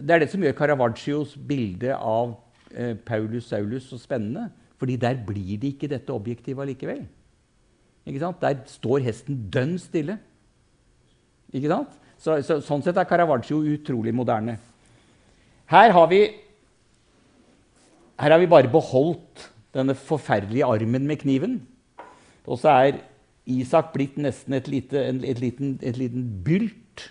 [0.00, 2.36] Det er det som gjør Caravaggios bilde av
[2.74, 4.50] eh, Paulus Saulus så spennende.
[4.84, 7.06] Fordi der blir det ikke dette objektivet allikevel.
[8.04, 10.18] Der står hesten dønn stille.
[11.56, 11.94] Ikke sant?
[12.20, 14.58] Så, så, sånn sett er Caravaggio utrolig moderne.
[15.72, 16.20] Her har vi
[18.20, 21.56] her har vi bare beholdt denne forferdelige armen med kniven.
[22.44, 23.00] Og så er
[23.50, 27.08] Isak blitt nesten et, lite, en, et, liten, et liten bylt.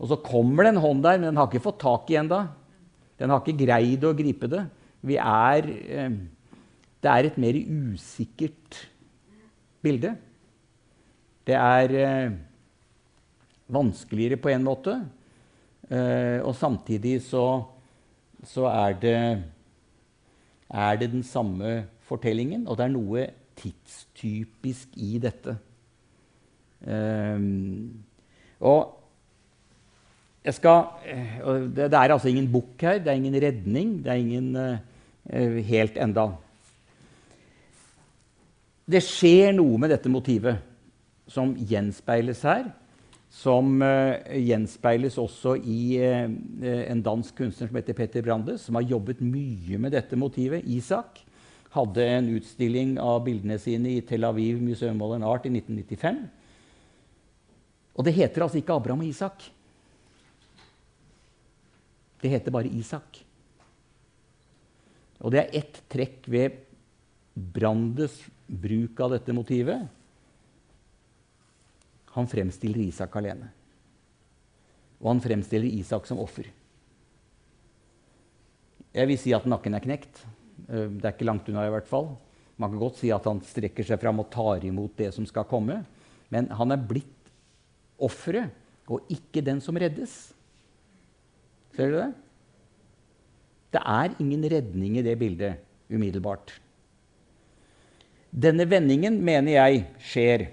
[0.00, 2.42] Og så kommer det en hånd der, men den har ikke fått tak i ennå.
[3.20, 4.64] Den har ikke greid å gripe det.
[5.06, 6.18] Vi er, eh,
[7.02, 8.80] det er et mer usikkert
[9.84, 10.14] bilde.
[11.46, 12.36] Det er eh,
[13.70, 14.96] vanskeligere på en måte,
[15.90, 17.62] eh, og samtidig så,
[18.42, 19.18] så er, det,
[20.70, 25.56] er det den samme fortellingen, og det er noe tidstypisk i dette.
[26.86, 28.04] Um,
[28.60, 28.96] og
[30.46, 33.96] jeg skal eh, og det, det er altså ingen bukk her, det er ingen redning.
[34.04, 36.28] Det er ingen eh, helt enda.
[38.86, 40.62] Det skjer noe med dette motivet
[41.30, 42.68] som gjenspeiles her.
[43.36, 46.28] Som uh, gjenspeiles også i uh,
[46.86, 50.64] en dansk kunstner som heter Petter Brandes, som har jobbet mye med dette motivet.
[50.70, 51.18] Isak
[51.74, 56.22] hadde en utstilling av bildene sine i Tel Aviv Museum of Art i 1995.
[57.96, 59.48] Og det heter altså ikke Abraham og Isak.
[62.22, 63.18] Det heter bare Isak.
[65.20, 66.62] Og det er ett trekk ved
[67.34, 69.86] Brandes bruk av dette motivet.
[72.16, 73.50] Han fremstiller Isak alene.
[75.02, 76.48] Og han fremstiller Isak som offer.
[78.96, 80.22] Jeg vil si at nakken er knekt.
[80.68, 82.16] Eh, Det er ikke langt unna, i hvert fall.
[82.56, 85.44] Man kan godt si at han strekker seg fram og tar imot det som skal
[85.44, 85.84] komme.
[86.30, 87.12] Men han er blitt
[88.00, 88.50] offeret,
[88.88, 90.32] og ikke den som reddes.
[91.76, 92.14] Ser dere det?
[93.76, 95.58] Det er ingen redning i det bildet
[95.90, 96.54] umiddelbart.
[98.30, 100.46] Denne vendingen mener jeg skjer.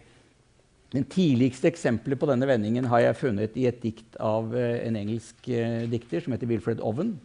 [0.94, 4.98] Den tidligste eksempelet på denne vendingen har jeg funnet i et dikt av eh, en
[5.00, 7.16] engelsk eh, dikter som heter Wilfred Owen,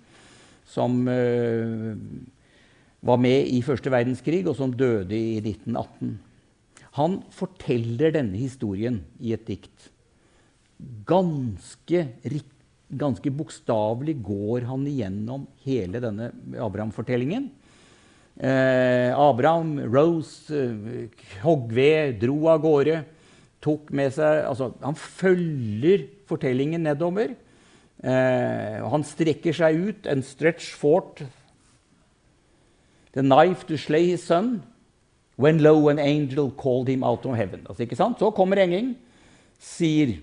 [0.68, 1.92] som eh,
[3.04, 6.16] var med i første verdenskrig, og som døde i 1918.
[6.96, 9.90] Han forteller denne historien i et dikt.
[11.06, 12.02] Ganske,
[12.88, 17.50] ganske bokstavelig går han igjennom hele denne Abraham-fortellingen.
[18.38, 21.08] Eh, Abraham, Rose, eh,
[21.42, 23.00] hogg ved, dro av gårde.
[23.60, 27.34] Tok med seg, altså, han følger fortellingen nedover.
[27.98, 30.06] Eh, han strekker seg ut.
[30.06, 31.24] En stretch fort
[33.12, 34.62] the knife to slay his son.
[35.36, 37.66] When lo, an angel called him out of heaven.
[37.68, 38.18] Altså, ikke sant?
[38.18, 38.96] Så kommer engelen,
[39.58, 40.18] sier,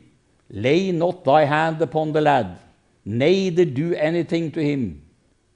[0.49, 2.58] Lay not thy hand upon the lad,
[3.04, 5.01] neither do anything to him.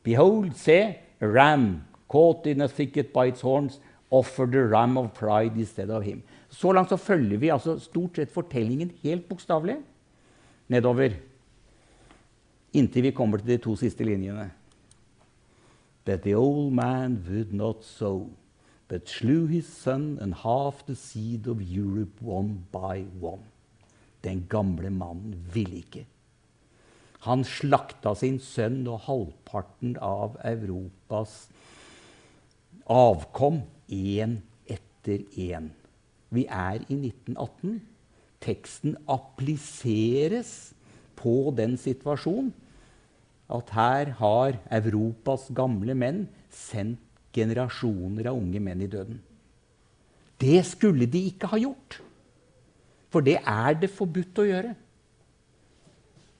[0.03, 5.13] Behold, se, a ram caught in a thicket by its horns, offer the ram of
[5.13, 6.23] pride instead of him.
[6.49, 9.77] Så langt så følger vi altså stort sett fortellingen helt bokstavelig
[10.69, 11.13] nedover.
[12.73, 14.51] Inntil vi kommer til de to siste linjene.
[16.05, 18.29] That the old man would not sow,
[18.87, 23.43] but slew his son and half the seed of Europe one by one.
[24.23, 26.05] Den gamle mannen ville ikke.
[27.19, 31.49] Han slakta sin sønn og halvparten av Europas
[32.89, 35.69] avkom én etter én.
[36.33, 37.79] Vi er i 1918.
[38.39, 40.73] Teksten appliseres
[41.19, 42.53] på den situasjonen
[43.49, 47.01] at her har Europas gamle menn sendt
[47.33, 49.19] generasjoner av unge menn i døden.
[50.39, 51.99] Det skulle de ikke ha gjort.
[53.09, 54.75] For det er det forbudt å gjøre.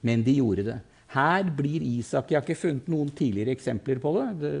[0.06, 0.78] Men de gjorde det.
[1.10, 4.26] Her blir Isak Jeg har ikke funnet noen tidligere eksempler på det.
[4.40, 4.52] det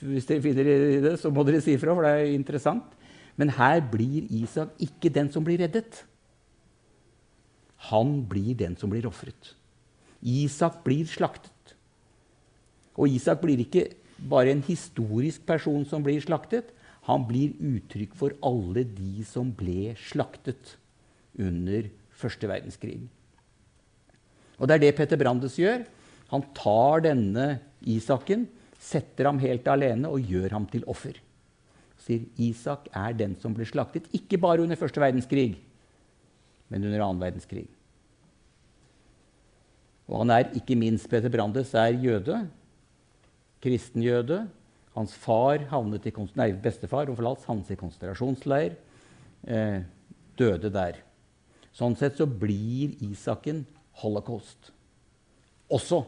[0.00, 0.64] hvis dere finner
[1.04, 2.96] det, så må dere si ifra, for det er interessant.
[3.36, 6.04] Men her blir Isak ikke den som blir reddet.
[7.90, 9.54] Han blir den som blir ofret.
[10.20, 11.76] Isak blir slaktet.
[12.96, 13.86] Og Isak blir ikke
[14.28, 16.72] bare en historisk person som blir slaktet.
[17.08, 20.76] Han blir uttrykk for alle de som ble slaktet
[21.40, 21.88] under
[22.20, 23.00] første verdenskrig.
[24.60, 25.82] Og det er det Petter Brandes gjør.
[26.30, 27.48] Han tar denne
[27.88, 28.44] Isaken,
[28.80, 31.16] setter ham helt alene og gjør ham til offer.
[32.00, 35.54] Sier Isak er den som ble slaktet, ikke bare under første verdenskrig,
[36.70, 37.66] men under annen verdenskrig.
[40.10, 42.40] Og han er ikke minst Peter Brandes er jøde,
[43.62, 44.42] kristen jøde.
[44.96, 48.74] Hans far havnet i, nei, bestefar forlatt, havnet i konsentrasjonsleir.
[49.46, 49.84] Eh,
[50.40, 50.98] døde der.
[51.76, 53.62] Sånn sett så blir Isaken
[54.00, 54.72] holocaust
[55.70, 56.02] også.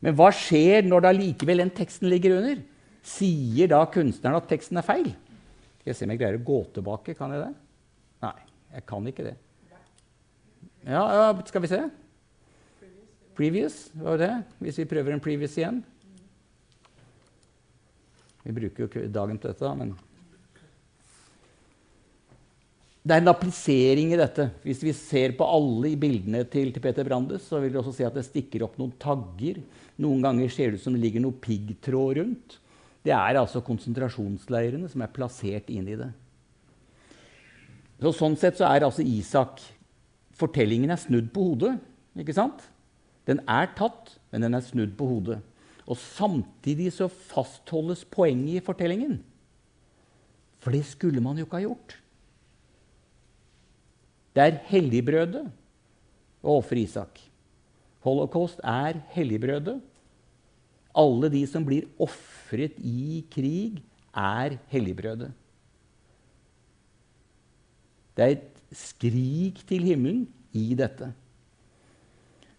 [0.00, 2.60] Men hva skjer når da likevel den teksten ligger under?
[3.04, 5.10] Sier da kunstneren at teksten er feil?
[5.80, 7.16] Skal jeg se om jeg greier å gå tilbake.
[7.16, 7.52] Kan jeg det?
[8.24, 8.36] Nei,
[8.76, 9.36] jeg kan ikke det.
[10.86, 11.80] Ja, ja skal vi se.
[13.36, 14.32] Previous, var det?
[14.60, 15.80] Hvis vi prøver en previous igjen.
[18.44, 19.92] Vi bruker jo dagen til dette, men
[23.00, 24.44] det er en applisering i dette.
[24.60, 28.04] Hvis vi ser på alle bildene til, til Peter Brandes, så vil vi også se
[28.04, 29.62] at det stikker opp noen tagger.
[30.00, 32.58] Noen ganger ser det ut som det ligger noe piggtråd rundt.
[33.00, 36.10] Det er altså konsentrasjonsleirene som er plassert inn i det.
[38.00, 39.62] Så sånn sett så er altså Isak
[40.40, 41.74] Fortellingen er snudd på hodet.
[42.16, 42.62] ikke sant?
[43.28, 45.40] Den er tatt, men den er snudd på hodet.
[45.84, 49.18] Og samtidig så fastholdes poenget i fortellingen.
[50.64, 51.98] For det skulle man jo ikke ha gjort.
[54.34, 55.44] Det er helligbrødet
[56.40, 57.18] å ofre Isak.
[58.04, 59.80] Holocaust er helligbrødet.
[60.96, 65.30] Alle de som blir ofret i krig, er helligbrødet.
[68.16, 70.24] Det er et skrik til himmelen
[70.56, 71.12] i dette.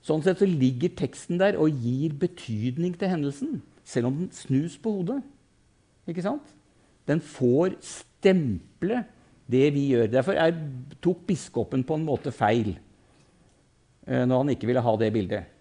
[0.02, 4.78] Sånn sett så ligger teksten der og gir betydning til hendelsen, selv om den snus
[4.82, 5.20] på hodet.
[6.10, 6.56] Ikke sant?
[7.06, 9.04] Den får stemple
[9.52, 10.10] det vi gjør.
[10.12, 10.56] Derfor er,
[11.04, 12.74] tok biskopen på en måte feil
[14.08, 15.58] eh, når han ikke ville ha det bildet.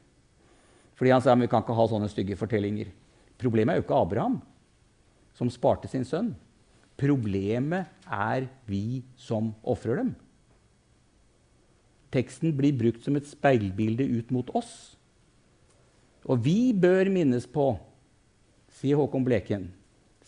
[1.00, 2.90] Fordi han sa at vi kan ikke ha sånne stygge fortellinger.
[3.40, 4.40] Problemet er jo ikke Abraham,
[5.32, 6.34] som sparte sin sønn.
[7.00, 10.10] Problemet er vi som ofrer dem.
[12.12, 14.98] Teksten blir brukt som et speilbilde ut mot oss.
[16.28, 17.72] Og vi bør minnes på,
[18.76, 19.70] sier Håkon Bleken,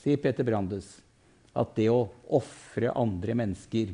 [0.00, 1.01] sier Peter Brandes,
[1.52, 3.92] at det å ofre andre mennesker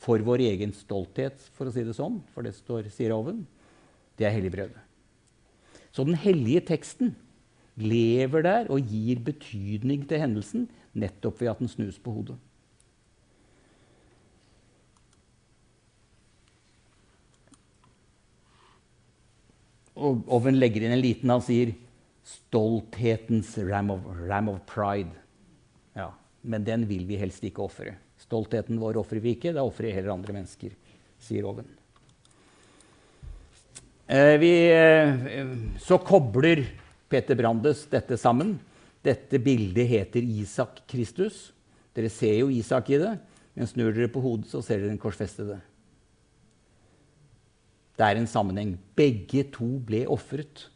[0.00, 3.44] for vår egen stolthet, for å si det sånn, for det står, sier Oven,
[4.18, 4.86] det er helligbrødet.
[5.90, 7.14] Så den hellige teksten
[7.80, 12.38] lever der og gir betydning til hendelsen nettopp ved at den snus på hodet.
[20.00, 21.74] Og Oven legger inn en liten Han sier
[22.24, 25.12] 'stolthetens ram of, ram of pride'.
[26.42, 27.94] Men den vil vi helst ikke ofre.
[28.20, 30.72] Stoltheten vår ofrer vi ikke, da ofrer heller andre mennesker,
[31.20, 31.68] sier Oven.
[34.10, 35.14] Eh, vi, eh,
[35.78, 36.64] så kobler
[37.08, 38.56] Peter Brandes dette sammen.
[39.02, 41.52] Dette bildet heter Isak Kristus.
[41.94, 43.14] Dere ser jo Isak i det,
[43.54, 45.60] men snur dere på hodet, så ser dere den korsfestede.
[47.96, 48.78] Det er en sammenheng.
[48.96, 50.66] Begge to ble ofret,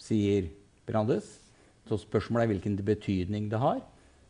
[0.00, 0.48] sier
[0.88, 1.45] Brandes.
[1.86, 3.80] Så spørsmålet er hvilken betydning det har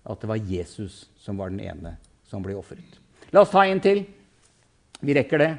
[0.07, 1.97] at det var Jesus som var den ene
[2.29, 3.01] som ble ofret.
[3.35, 4.05] La oss ta en til.
[5.03, 5.53] Vi rekker det.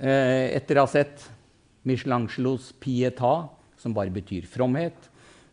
[0.00, 1.26] Eh, etter å ha sett
[1.88, 5.08] Michelangelos pieta, som bare betyr fromhet,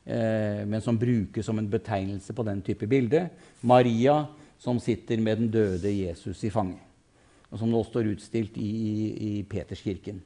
[0.05, 3.27] eh, men som brukes som en betegnelse på den type bilde.
[3.61, 4.27] Maria,
[4.59, 6.83] som sitter med den døde Jesus i fanget,
[7.49, 8.95] og som nå står utstilt i, i,
[9.39, 10.21] i Peterskirken.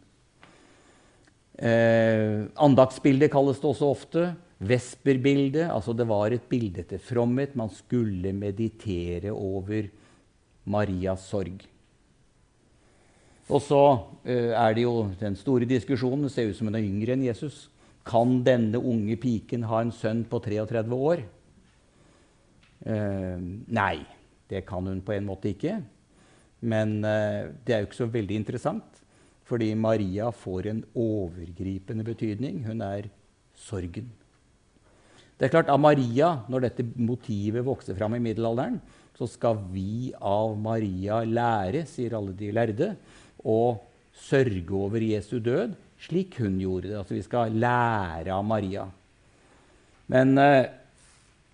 [1.53, 4.32] Eh, andagsbildet kalles det også ofte.
[4.59, 5.69] Vesperbildet.
[5.71, 7.55] Altså det var et bilde til fromhet.
[7.55, 9.89] Man skulle meditere over
[10.65, 11.63] Marias sorg.
[13.51, 13.81] Og så
[14.23, 16.27] uh, er det jo den store diskusjonen.
[16.27, 17.67] Det ser ut som hun er yngre enn Jesus.
[18.07, 21.23] Kan denne unge piken ha en sønn på 33 år?
[22.83, 23.97] Uh, nei,
[24.51, 25.81] det kan hun på en måte ikke.
[26.63, 29.03] Men uh, det er jo ikke så veldig interessant,
[29.43, 32.63] fordi Maria får en overgripende betydning.
[32.67, 33.11] Hun er
[33.59, 34.11] sorgen.
[35.38, 38.77] Det er klart, Av Maria, når dette motivet vokser fram i middelalderen,
[39.17, 42.93] så skal vi av Maria lære, sier alle de lærde,
[43.43, 43.77] å
[44.13, 45.73] sørge over Jesu død
[46.03, 46.99] slik hun gjorde det.
[46.99, 48.86] Altså vi skal lære av Maria.
[50.11, 50.67] Men uh,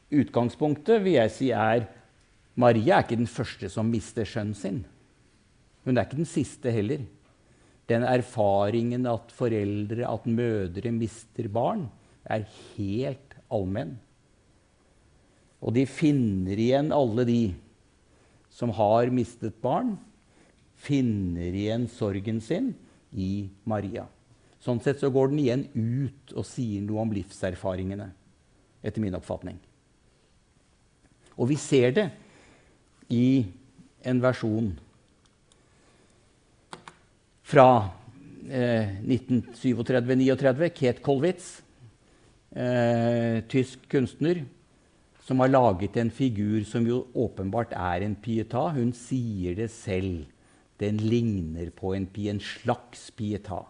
[0.09, 1.86] utgangspunktet vil jeg si er
[2.59, 4.82] Maria er ikke den første som mister sønnen sin.
[5.86, 7.05] Hun er ikke den siste heller.
[7.89, 11.88] Den erfaringen at foreldre, at mødre mister barn,
[12.30, 12.43] er
[12.75, 13.95] helt allmenn.
[15.59, 17.41] Og de finner igjen alle de
[18.53, 19.97] som har mistet barn,
[20.79, 22.71] finner igjen sorgen sin
[23.11, 24.05] i Maria.
[24.63, 28.09] Sånn sett så går den igjen ut og sier noe om livserfaringene,
[28.83, 29.59] etter min oppfatning.
[31.39, 32.07] Og vi ser det
[33.11, 33.47] i
[34.07, 34.73] en versjon
[37.49, 37.67] fra
[38.51, 40.69] eh, 1937-39.
[40.75, 41.59] Kate Kolwitz,
[42.55, 44.43] eh, tysk kunstner,
[45.25, 48.69] som har laget en figur som jo åpenbart er en pieta.
[48.73, 50.25] Hun sier det selv.
[50.79, 53.65] Den ligner på en, en slags pieta.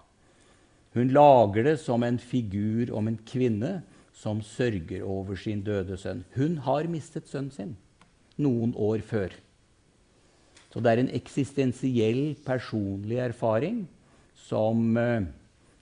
[0.93, 3.81] Hun lager det som en figur om en kvinne
[4.15, 6.23] som sørger over sin døde sønn.
[6.35, 7.77] Hun har mistet sønnen sin
[8.39, 9.33] noen år før.
[10.69, 13.83] Så det er en eksistensiell, personlig erfaring
[14.37, 15.25] som, eh,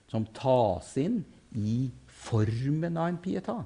[0.08, 1.22] som tas inn
[1.54, 3.58] i formen av en pieta.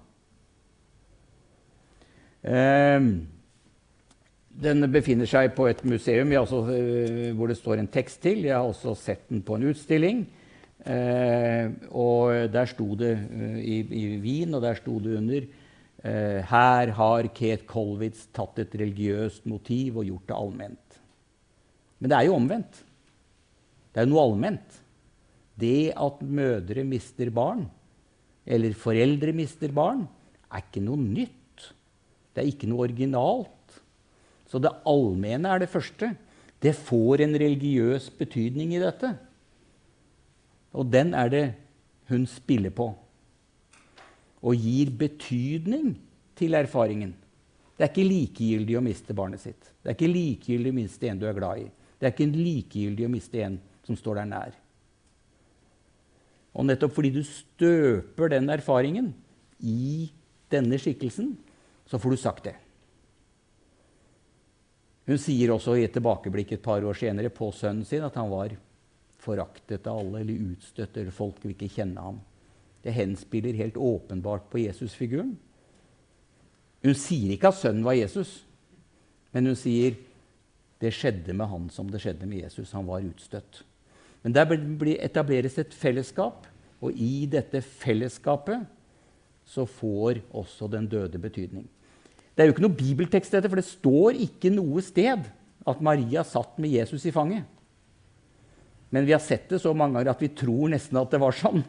[2.42, 3.08] Um,
[4.62, 8.44] den befinner seg på et museum også, uh, hvor det står en tekst til.
[8.48, 10.24] Jeg har også sett den på en utstilling.
[10.82, 15.50] Uh, og der sto det uh, i, i, Wien, og der sto det under
[16.02, 20.96] Her har Kate Kolwitz tatt et religiøst motiv og gjort det allment.
[22.00, 22.80] Men det er jo omvendt.
[23.94, 24.80] Det er noe allment.
[25.54, 27.68] Det at mødre mister barn,
[28.46, 30.04] eller foreldre mister barn,
[30.52, 31.68] er ikke noe nytt.
[32.32, 33.78] Det er ikke noe originalt.
[34.50, 36.12] Så det allmenne er det første.
[36.62, 39.14] Det får en religiøs betydning i dette.
[40.72, 41.46] Og den er det
[42.10, 42.90] hun spiller på.
[44.42, 45.94] Og gir betydning
[46.36, 47.14] til erfaringen.
[47.76, 49.70] Det er ikke likegyldig å miste barnet sitt.
[49.82, 51.68] Det er ikke likegyldig å miste en du er glad i.
[51.98, 54.58] Det er ikke likegyldig å miste en som står deg nær.
[56.52, 59.12] Og nettopp fordi du støper den erfaringen
[59.60, 60.10] i
[60.52, 61.32] denne skikkelsen,
[61.88, 62.56] så får du sagt det.
[65.08, 68.30] Hun sier også i et tilbakeblikk et par år senere på sønnen sin at han
[68.30, 68.54] var
[69.22, 72.20] foraktet av alle eller utstøtt, eller folk vil ikke kjenne ham.
[72.82, 75.34] Det henspiller helt åpenbart på Jesusfiguren.
[76.82, 78.40] Hun sier ikke at sønnen var Jesus,
[79.34, 79.94] men hun sier
[80.82, 82.72] det skjedde med han som det skjedde med Jesus.
[82.74, 83.62] Han var utstøtt.
[84.22, 84.54] Men der
[85.02, 86.46] etableres et fellesskap,
[86.82, 88.66] og i dette fellesskapet
[89.46, 91.66] så får også den døde betydning.
[92.32, 95.26] Det er jo ikke noe bibeltekst, dette, for det står ikke noe sted
[95.68, 97.44] at Maria satt med Jesus i fanget.
[98.92, 101.36] Men vi har sett det så mange ganger at vi tror nesten at det var
[101.36, 101.62] sånn.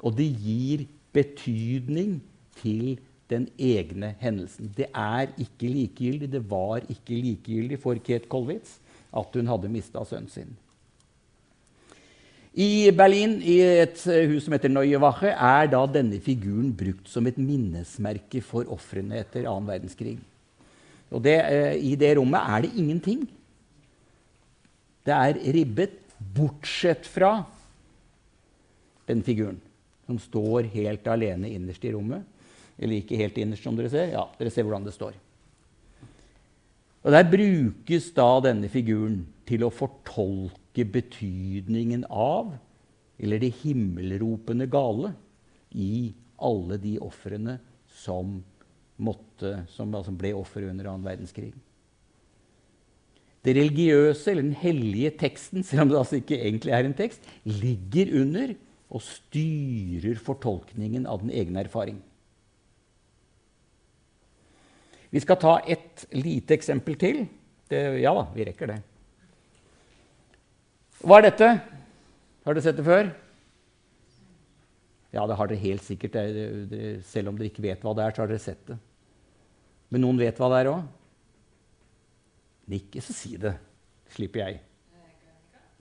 [0.00, 2.18] Og det gir betydning
[2.60, 2.98] til
[3.30, 4.70] den egne hendelsen.
[4.76, 6.30] Det er ikke likegyldig.
[6.32, 8.78] Det var ikke likegyldig for Kate Kolwitz
[9.10, 10.50] at hun hadde mista sønnen sin.
[12.50, 17.06] I Berlin, i et eh, hus som heter Neue Wache, er da denne figuren brukt
[17.08, 20.16] som et minnesmerke for ofrene etter annen verdenskrig.
[21.14, 23.22] Og det, eh, I det rommet er det ingenting.
[25.06, 27.44] Det er ribbet bortsett fra
[29.06, 29.60] den figuren
[30.06, 32.26] som står helt alene innerst i rommet.
[32.80, 34.10] Eller ikke helt innerst, som dere ser.
[34.10, 35.14] Ja, dere ser hvordan det står.
[37.00, 42.52] Og Der brukes da denne figuren til å fortolke betydningen av,
[43.20, 45.14] eller det himmelropende gale,
[45.70, 47.58] i alle de ofrene
[48.02, 48.40] som,
[49.70, 51.52] som altså ble ofre under annen verdenskrig.
[53.40, 57.24] Det religiøse, eller den hellige teksten, selv om det altså ikke egentlig er en tekst,
[57.46, 58.52] ligger under
[58.90, 62.00] og styrer fortolkningen av den egne erfaring.
[65.10, 67.24] Vi skal ta et lite eksempel til.
[67.70, 68.78] Det, ja da, vi rekker det.
[71.00, 71.48] Hva er dette?
[72.44, 73.10] Har dere sett det før?
[75.10, 76.14] Ja, det har dere helt sikkert.
[77.10, 78.78] selv om dere ikke vet hva det er, så har dere sett det.
[79.90, 80.84] Men noen vet hva det er òg?
[82.70, 83.56] Nikke, så si det.
[84.14, 84.60] Slipper jeg.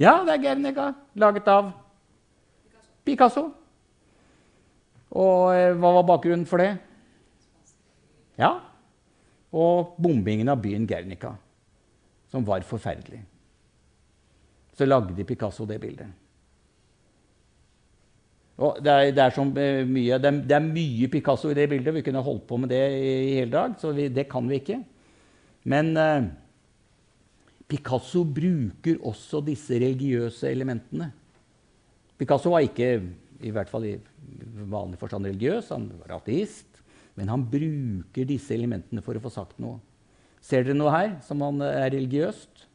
[0.01, 0.87] Ja, det er Guernica.
[1.19, 1.73] Laget av
[3.05, 3.49] Picasso.
[5.09, 6.71] Og eh, hva var bakgrunnen for det?
[8.39, 8.55] Ja.
[9.55, 11.33] Og bombingen av byen Guernica,
[12.29, 13.23] som var forferdelig
[14.79, 16.07] så lagde Picasso det bildet.
[18.59, 21.95] Det er, det er, eh, mye, det, er, det er mye Picasso i det bildet.
[21.95, 24.59] Vi kunne holdt på med det i, i hele dag, så vi, det kan vi
[24.59, 24.81] ikke.
[25.71, 26.27] Men eh,
[27.71, 31.11] Picasso bruker også disse religiøse elementene.
[32.19, 32.91] Picasso var ikke
[33.47, 33.95] i hvert fall i
[34.67, 36.68] vanlig forstand religiøs, han var ateist.
[37.19, 39.81] Men han bruker disse elementene for å få sagt noe.
[40.39, 42.65] Ser dere noe her som er religiøst?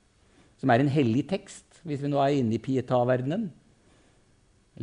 [0.61, 3.49] Som er en hellig tekst, hvis vi nå er inne i pietaverdenen?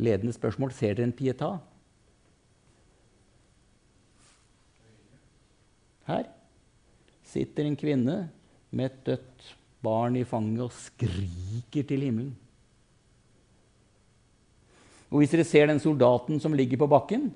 [0.02, 0.74] Ledende spørsmål.
[0.74, 1.54] Ser dere en pieta?
[6.10, 6.26] Her
[7.32, 8.16] sitter en kvinne
[8.74, 9.52] med et dødt
[9.82, 12.34] barn i fanget og skriker til himmelen.
[15.12, 17.30] Og Hvis dere ser den soldaten som ligger på bakken,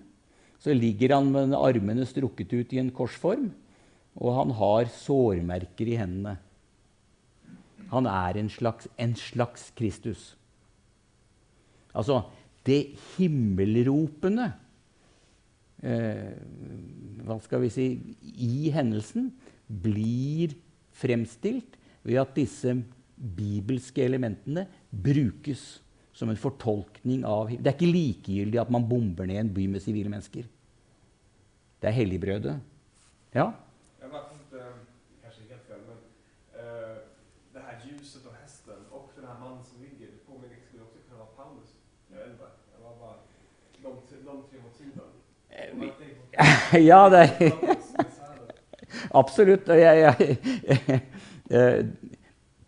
[0.66, 3.52] så ligger han med armene strukket ut i en korsform,
[4.18, 6.32] og han har sårmerker i hendene.
[7.92, 10.32] Han er en slags, en slags Kristus.
[11.94, 12.24] Altså,
[12.66, 14.48] det himmelropende
[15.86, 16.34] eh,
[17.22, 17.86] Hva skal vi si
[18.42, 19.30] I hendelsen
[19.70, 20.56] blir
[20.98, 22.74] fremstilt ved at disse
[23.14, 25.62] bibelske elementene brukes
[26.16, 29.86] som en fortolkning av Det er ikke likegyldig at man bomber ned en by med
[29.86, 30.50] sivile mennesker.
[31.86, 32.60] Det er helligbrødet.
[33.34, 33.44] Ja?
[34.02, 34.56] Jag bara tänkte,
[35.22, 35.98] kanske är helt fel, men
[36.60, 36.96] eh,
[37.54, 41.18] det her ljuset och hesten og den mannen som ligger, det påminner, skulle också kunna
[41.18, 41.68] vara Paulus.
[42.10, 42.38] Vet
[42.72, 43.18] det var bare
[44.08, 45.08] tre- de tre motiven.
[45.50, 45.78] Eh,
[46.72, 47.52] på ja, det.
[49.10, 49.68] Absolutt.
[49.68, 51.00] Jeg, Jeg, jeg,
[51.78, 51.86] eh,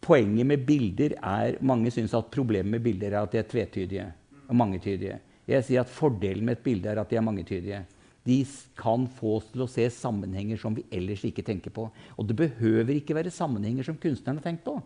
[0.00, 4.12] poenget med bilder er Mange syns at problemet med bilder er at de er tvetydige
[4.48, 5.18] og mangetydige.
[5.48, 7.86] Jeg sier at Fordelen med et bilde er at de er mangetydige.
[8.28, 8.38] De
[8.76, 11.86] kan få oss til å se sammenhenger som vi ellers ikke tenker på.
[12.18, 14.76] Og det behøver ikke være sammenhenger som kunstneren har tenkt på.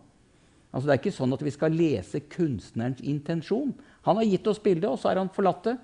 [0.73, 3.75] Altså, det er ikke sånn at vi skal lese kunstnerens intensjon.
[4.07, 5.75] Han har gitt oss bildet, og så har han forlatt det.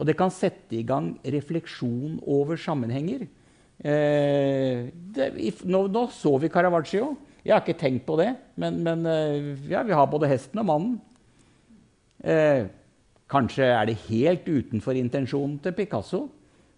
[0.00, 3.28] Og det kan sette i gang refleksjon over sammenhenger.
[3.82, 7.12] Eh, det, if, nå, nå så vi Caravaggio.
[7.42, 10.68] Jeg har ikke tenkt på det, men, men eh, ja, vi har både hesten og
[10.68, 10.96] mannen.
[12.22, 12.66] Eh,
[13.32, 16.26] kanskje er det helt utenfor intensjonen til Picasso,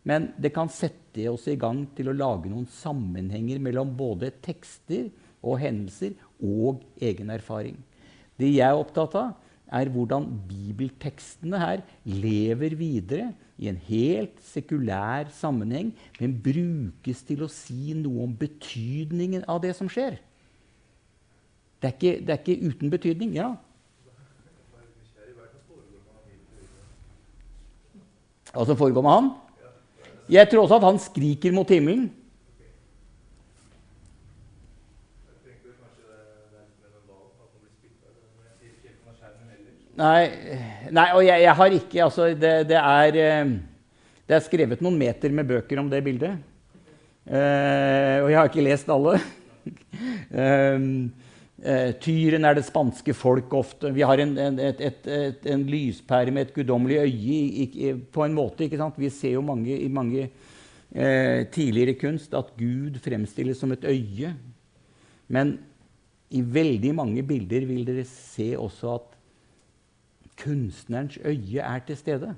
[0.05, 5.09] men det kan sette oss i gang til å lage noen sammenhenger mellom både tekster
[5.45, 7.79] og hendelser og egen erfaring.
[8.39, 9.33] Det jeg er opptatt av,
[9.75, 17.51] er hvordan bibeltekstene her lever videre i en helt sekulær sammenheng, men brukes til å
[17.51, 20.19] si noe om betydningen av det som skjer.
[21.81, 23.35] Det er ikke, det er ikke uten betydning.
[23.37, 23.55] Ja.
[28.55, 29.33] Hva som foregår med han?
[30.31, 32.07] Jeg tror også at han skriker mot himmelen.
[39.95, 40.23] Nei,
[40.91, 43.53] nei og jeg, jeg har ikke Altså, det, det, er, eh,
[44.27, 46.41] det er skrevet noen meter med bøker om det bildet.
[47.25, 49.19] Eh, og jeg har ikke lest alle.
[50.35, 51.13] um,
[52.05, 53.89] tyren er det spanske folk ofte.
[53.97, 57.93] Vi har en, en, et, et, et, en lyspære med et guddommelig øye i, i,
[57.95, 58.67] på en måte.
[58.67, 58.99] ikke sant?
[59.01, 64.35] Vi ser jo mange, i mange eh, tidligere kunst at Gud fremstilles som et øye.
[65.33, 65.57] Men
[66.35, 69.11] i veldig mange bilder vil dere se også at
[70.45, 72.35] kunstnerens øye er til stede.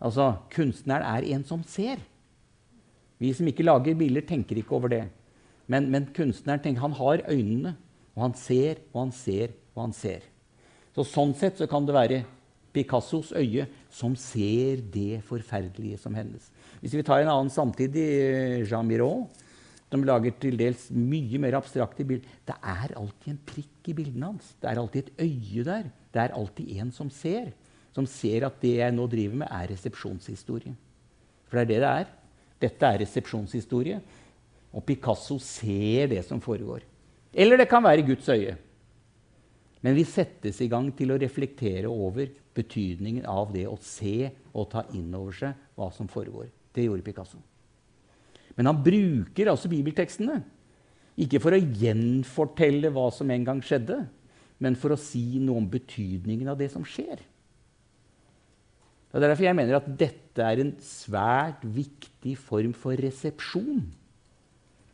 [0.00, 2.00] Altså, kunstneren er en som ser.
[3.20, 5.02] Vi som ikke lager bilder, tenker ikke over det.
[5.70, 7.76] Men, men kunstneren tenker, han har øynene,
[8.16, 10.26] og han ser og han ser og han ser.
[10.96, 12.24] Så Sånn sett så kan det være
[12.74, 16.50] Picassos øye som ser det forferdelige som hennes.
[16.82, 19.28] Hvis vi tar en annen samtidig, eh, Jean Miró,
[19.90, 24.26] som lager til dels mye mer abstrakte bilder Det er alltid en prikk i bildene
[24.26, 24.54] hans.
[24.60, 25.90] Det er alltid et øye der.
[26.14, 27.52] Det er alltid en som ser.
[27.92, 30.76] Som ser at det jeg nå driver med, er resepsjonshistorie.
[31.48, 32.06] For det er det det er.
[32.60, 34.00] Dette er resepsjonshistorie.
[34.70, 36.84] Og Picasso ser det som foregår.
[37.34, 38.56] Eller det kan være Guds øye.
[39.80, 44.68] Men vi settes i gang til å reflektere over betydningen av det å se og
[44.72, 46.50] ta inn over seg hva som foregår.
[46.74, 47.40] Det gjorde Picasso.
[48.58, 50.40] Men han bruker altså bibeltekstene.
[51.20, 54.02] Ikke for å gjenfortelle hva som en gang skjedde,
[54.60, 57.22] men for å si noe om betydningen av det som skjer.
[59.10, 63.88] Det er derfor jeg mener at dette er en svært viktig form for resepsjon.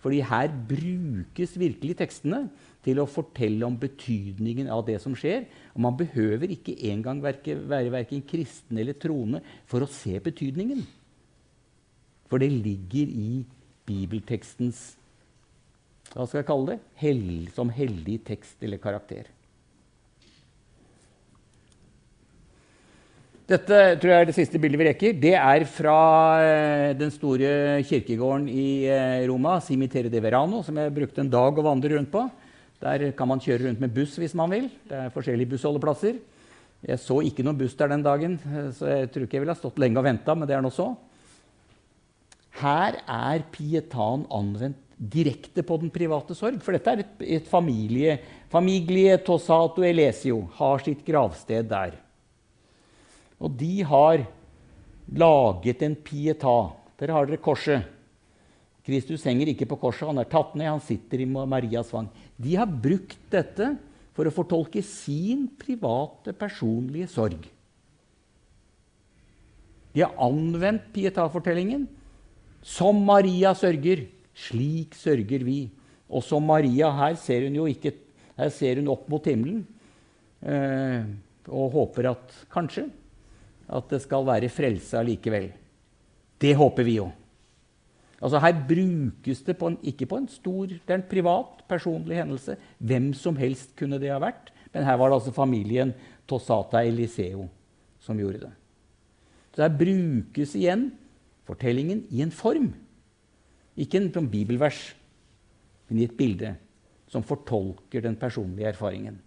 [0.07, 2.45] Fordi her brukes virkelig tekstene
[2.87, 5.49] til å fortelle om betydningen av det som skjer.
[5.75, 10.85] Og man behøver ikke engang være verken kristen eller troende for å se betydningen.
[12.31, 13.43] For det ligger i
[13.87, 14.93] bibeltekstens
[16.13, 16.79] hva skal jeg kalle det?
[17.03, 19.27] Hell, som hellig tekst eller karakter.
[23.47, 25.19] Dette tror jeg er det siste bildet vi rekker.
[25.23, 25.99] Det er fra
[26.43, 31.55] eh, den store kirkegården i eh, Roma, Cimitere de Verano, som jeg brukte en dag
[31.55, 32.25] å vandre rundt på.
[32.83, 34.65] Der kan man kjøre rundt med buss hvis man vil.
[34.91, 36.19] Det er forskjellige bussholdeplasser.
[36.91, 39.55] Jeg så ikke noen buss der den dagen, eh, så jeg tror ikke jeg ville
[39.55, 40.89] ha stått lenge og venta, men det er nå så.
[42.59, 46.59] Her er pietan anvendt direkte på den private sorg.
[46.67, 48.19] For dette er et, et familie.
[48.51, 51.95] Familie Tosato Elesio har sitt gravsted der.
[53.43, 54.25] Og de har
[55.13, 56.57] laget en pieta.
[56.97, 57.85] Der har dere korset.
[58.87, 62.07] Kristus henger ikke på korset, han er tatt ned, han sitter i Marias fang.
[62.39, 63.73] De har brukt dette
[64.15, 67.49] for å fortolke sin private, personlige sorg.
[69.97, 71.87] De har anvendt pietafortellingen.
[72.67, 74.05] Som Maria sørger,
[74.37, 75.59] slik sørger vi.
[76.07, 77.95] Og som Maria, her ser hun jo ikke
[78.37, 79.63] Her ser hun opp mot himmelen
[80.45, 81.07] eh,
[81.49, 82.83] og håper at kanskje
[83.69, 85.51] at det skal være frelse allikevel.
[86.41, 87.11] Det håper vi jo.
[88.23, 92.17] Altså Her brukes det på en, ikke på en stor Det er en privat, personlig
[92.17, 92.57] hendelse.
[92.79, 94.53] Hvem som helst kunne det ha vært.
[94.73, 95.95] Men her var det altså familien
[96.29, 97.49] Tosata Eliseo
[98.01, 98.53] som gjorde det.
[99.55, 100.91] Så her brukes igjen
[101.47, 102.73] fortellingen i en form.
[103.77, 104.97] Ikke en bibelvers,
[105.89, 106.55] men i et bilde
[107.09, 109.21] som fortolker den personlige erfaringen.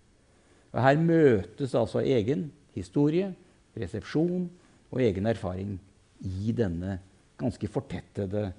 [0.71, 3.33] Og Her møtes altså egen historie,
[3.79, 4.47] resepsjon
[4.89, 5.77] og egen erfaring
[6.25, 6.97] i denne
[7.39, 8.49] ganske fortettede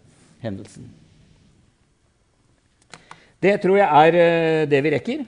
[0.40, 0.88] hendelsen.
[3.40, 5.22] Det tror jeg er eh, det vi rekker.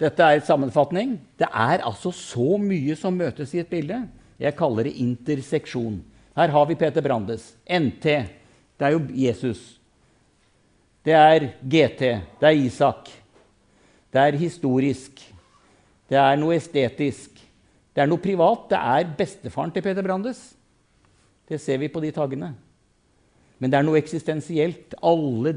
[0.00, 1.16] Dette er et sammenfatning.
[1.36, 4.02] Det er altså så mye som møtes i et bilde.
[4.40, 6.02] Jeg kaller det interseksjon.
[6.36, 7.54] Her har vi Peter Brandes.
[7.64, 8.04] NT.
[8.76, 9.80] Det er jo Jesus.
[11.04, 12.02] Det er GT.
[12.40, 13.08] Det er Isak.
[14.12, 15.20] Det er historisk.
[16.08, 17.35] Det er noe estetisk.
[17.96, 18.68] Det er noe privat.
[18.68, 20.42] Det er bestefaren til Peter Brandes.
[21.48, 22.52] Det ser vi på de taggene.
[23.56, 24.92] Men det er noe eksistensielt.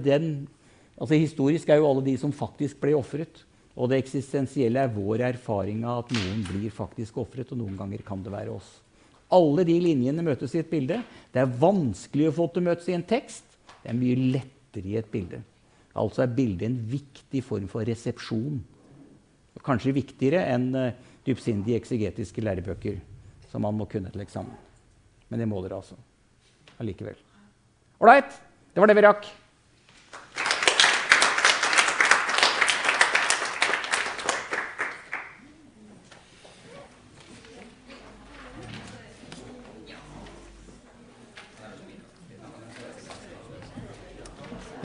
[0.06, 0.48] Den,
[0.96, 3.44] altså Historisk er jo alle de som faktisk ble ofret.
[3.76, 8.04] Og det eksistensielle er vår erfaring av at noen blir faktisk ofret, og noen ganger
[8.08, 8.70] kan det være oss.
[9.36, 11.04] Alle de linjene møtes i et bilde.
[11.32, 13.46] Det er vanskelig å få til å møtes i en tekst.
[13.84, 15.44] Det er mye lettere i et bilde.
[16.00, 18.60] Altså er bildet en viktig form for resepsjon.
[19.66, 20.92] Kanskje viktigere enn uh,
[21.30, 23.00] dypsindige eksegetiske lærebøker
[23.50, 24.54] som man må kunne til eksamen.
[25.30, 25.96] Men det må dere altså
[26.80, 27.18] allikevel.
[28.00, 28.42] Ålreit,
[28.74, 29.30] det var det vi rakk.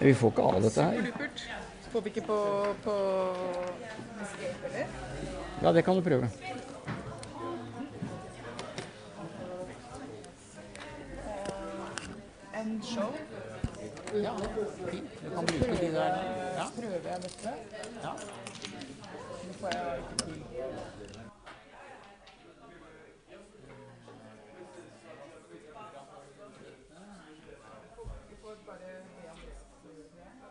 [0.04, 1.06] Vi får ikke av dette her.
[1.92, 2.36] Får vi ikke på,
[2.84, 2.94] på?
[5.62, 6.28] Ja, det kan du prøve.
[12.54, 13.12] En show.
[14.22, 14.32] Ja,
[14.90, 15.10] fint.
[15.24, 16.04] Du kan bruke de der.
[16.56, 16.64] Ja.
[16.76, 17.48] Prøver jeg dette?
[18.02, 18.10] Ja.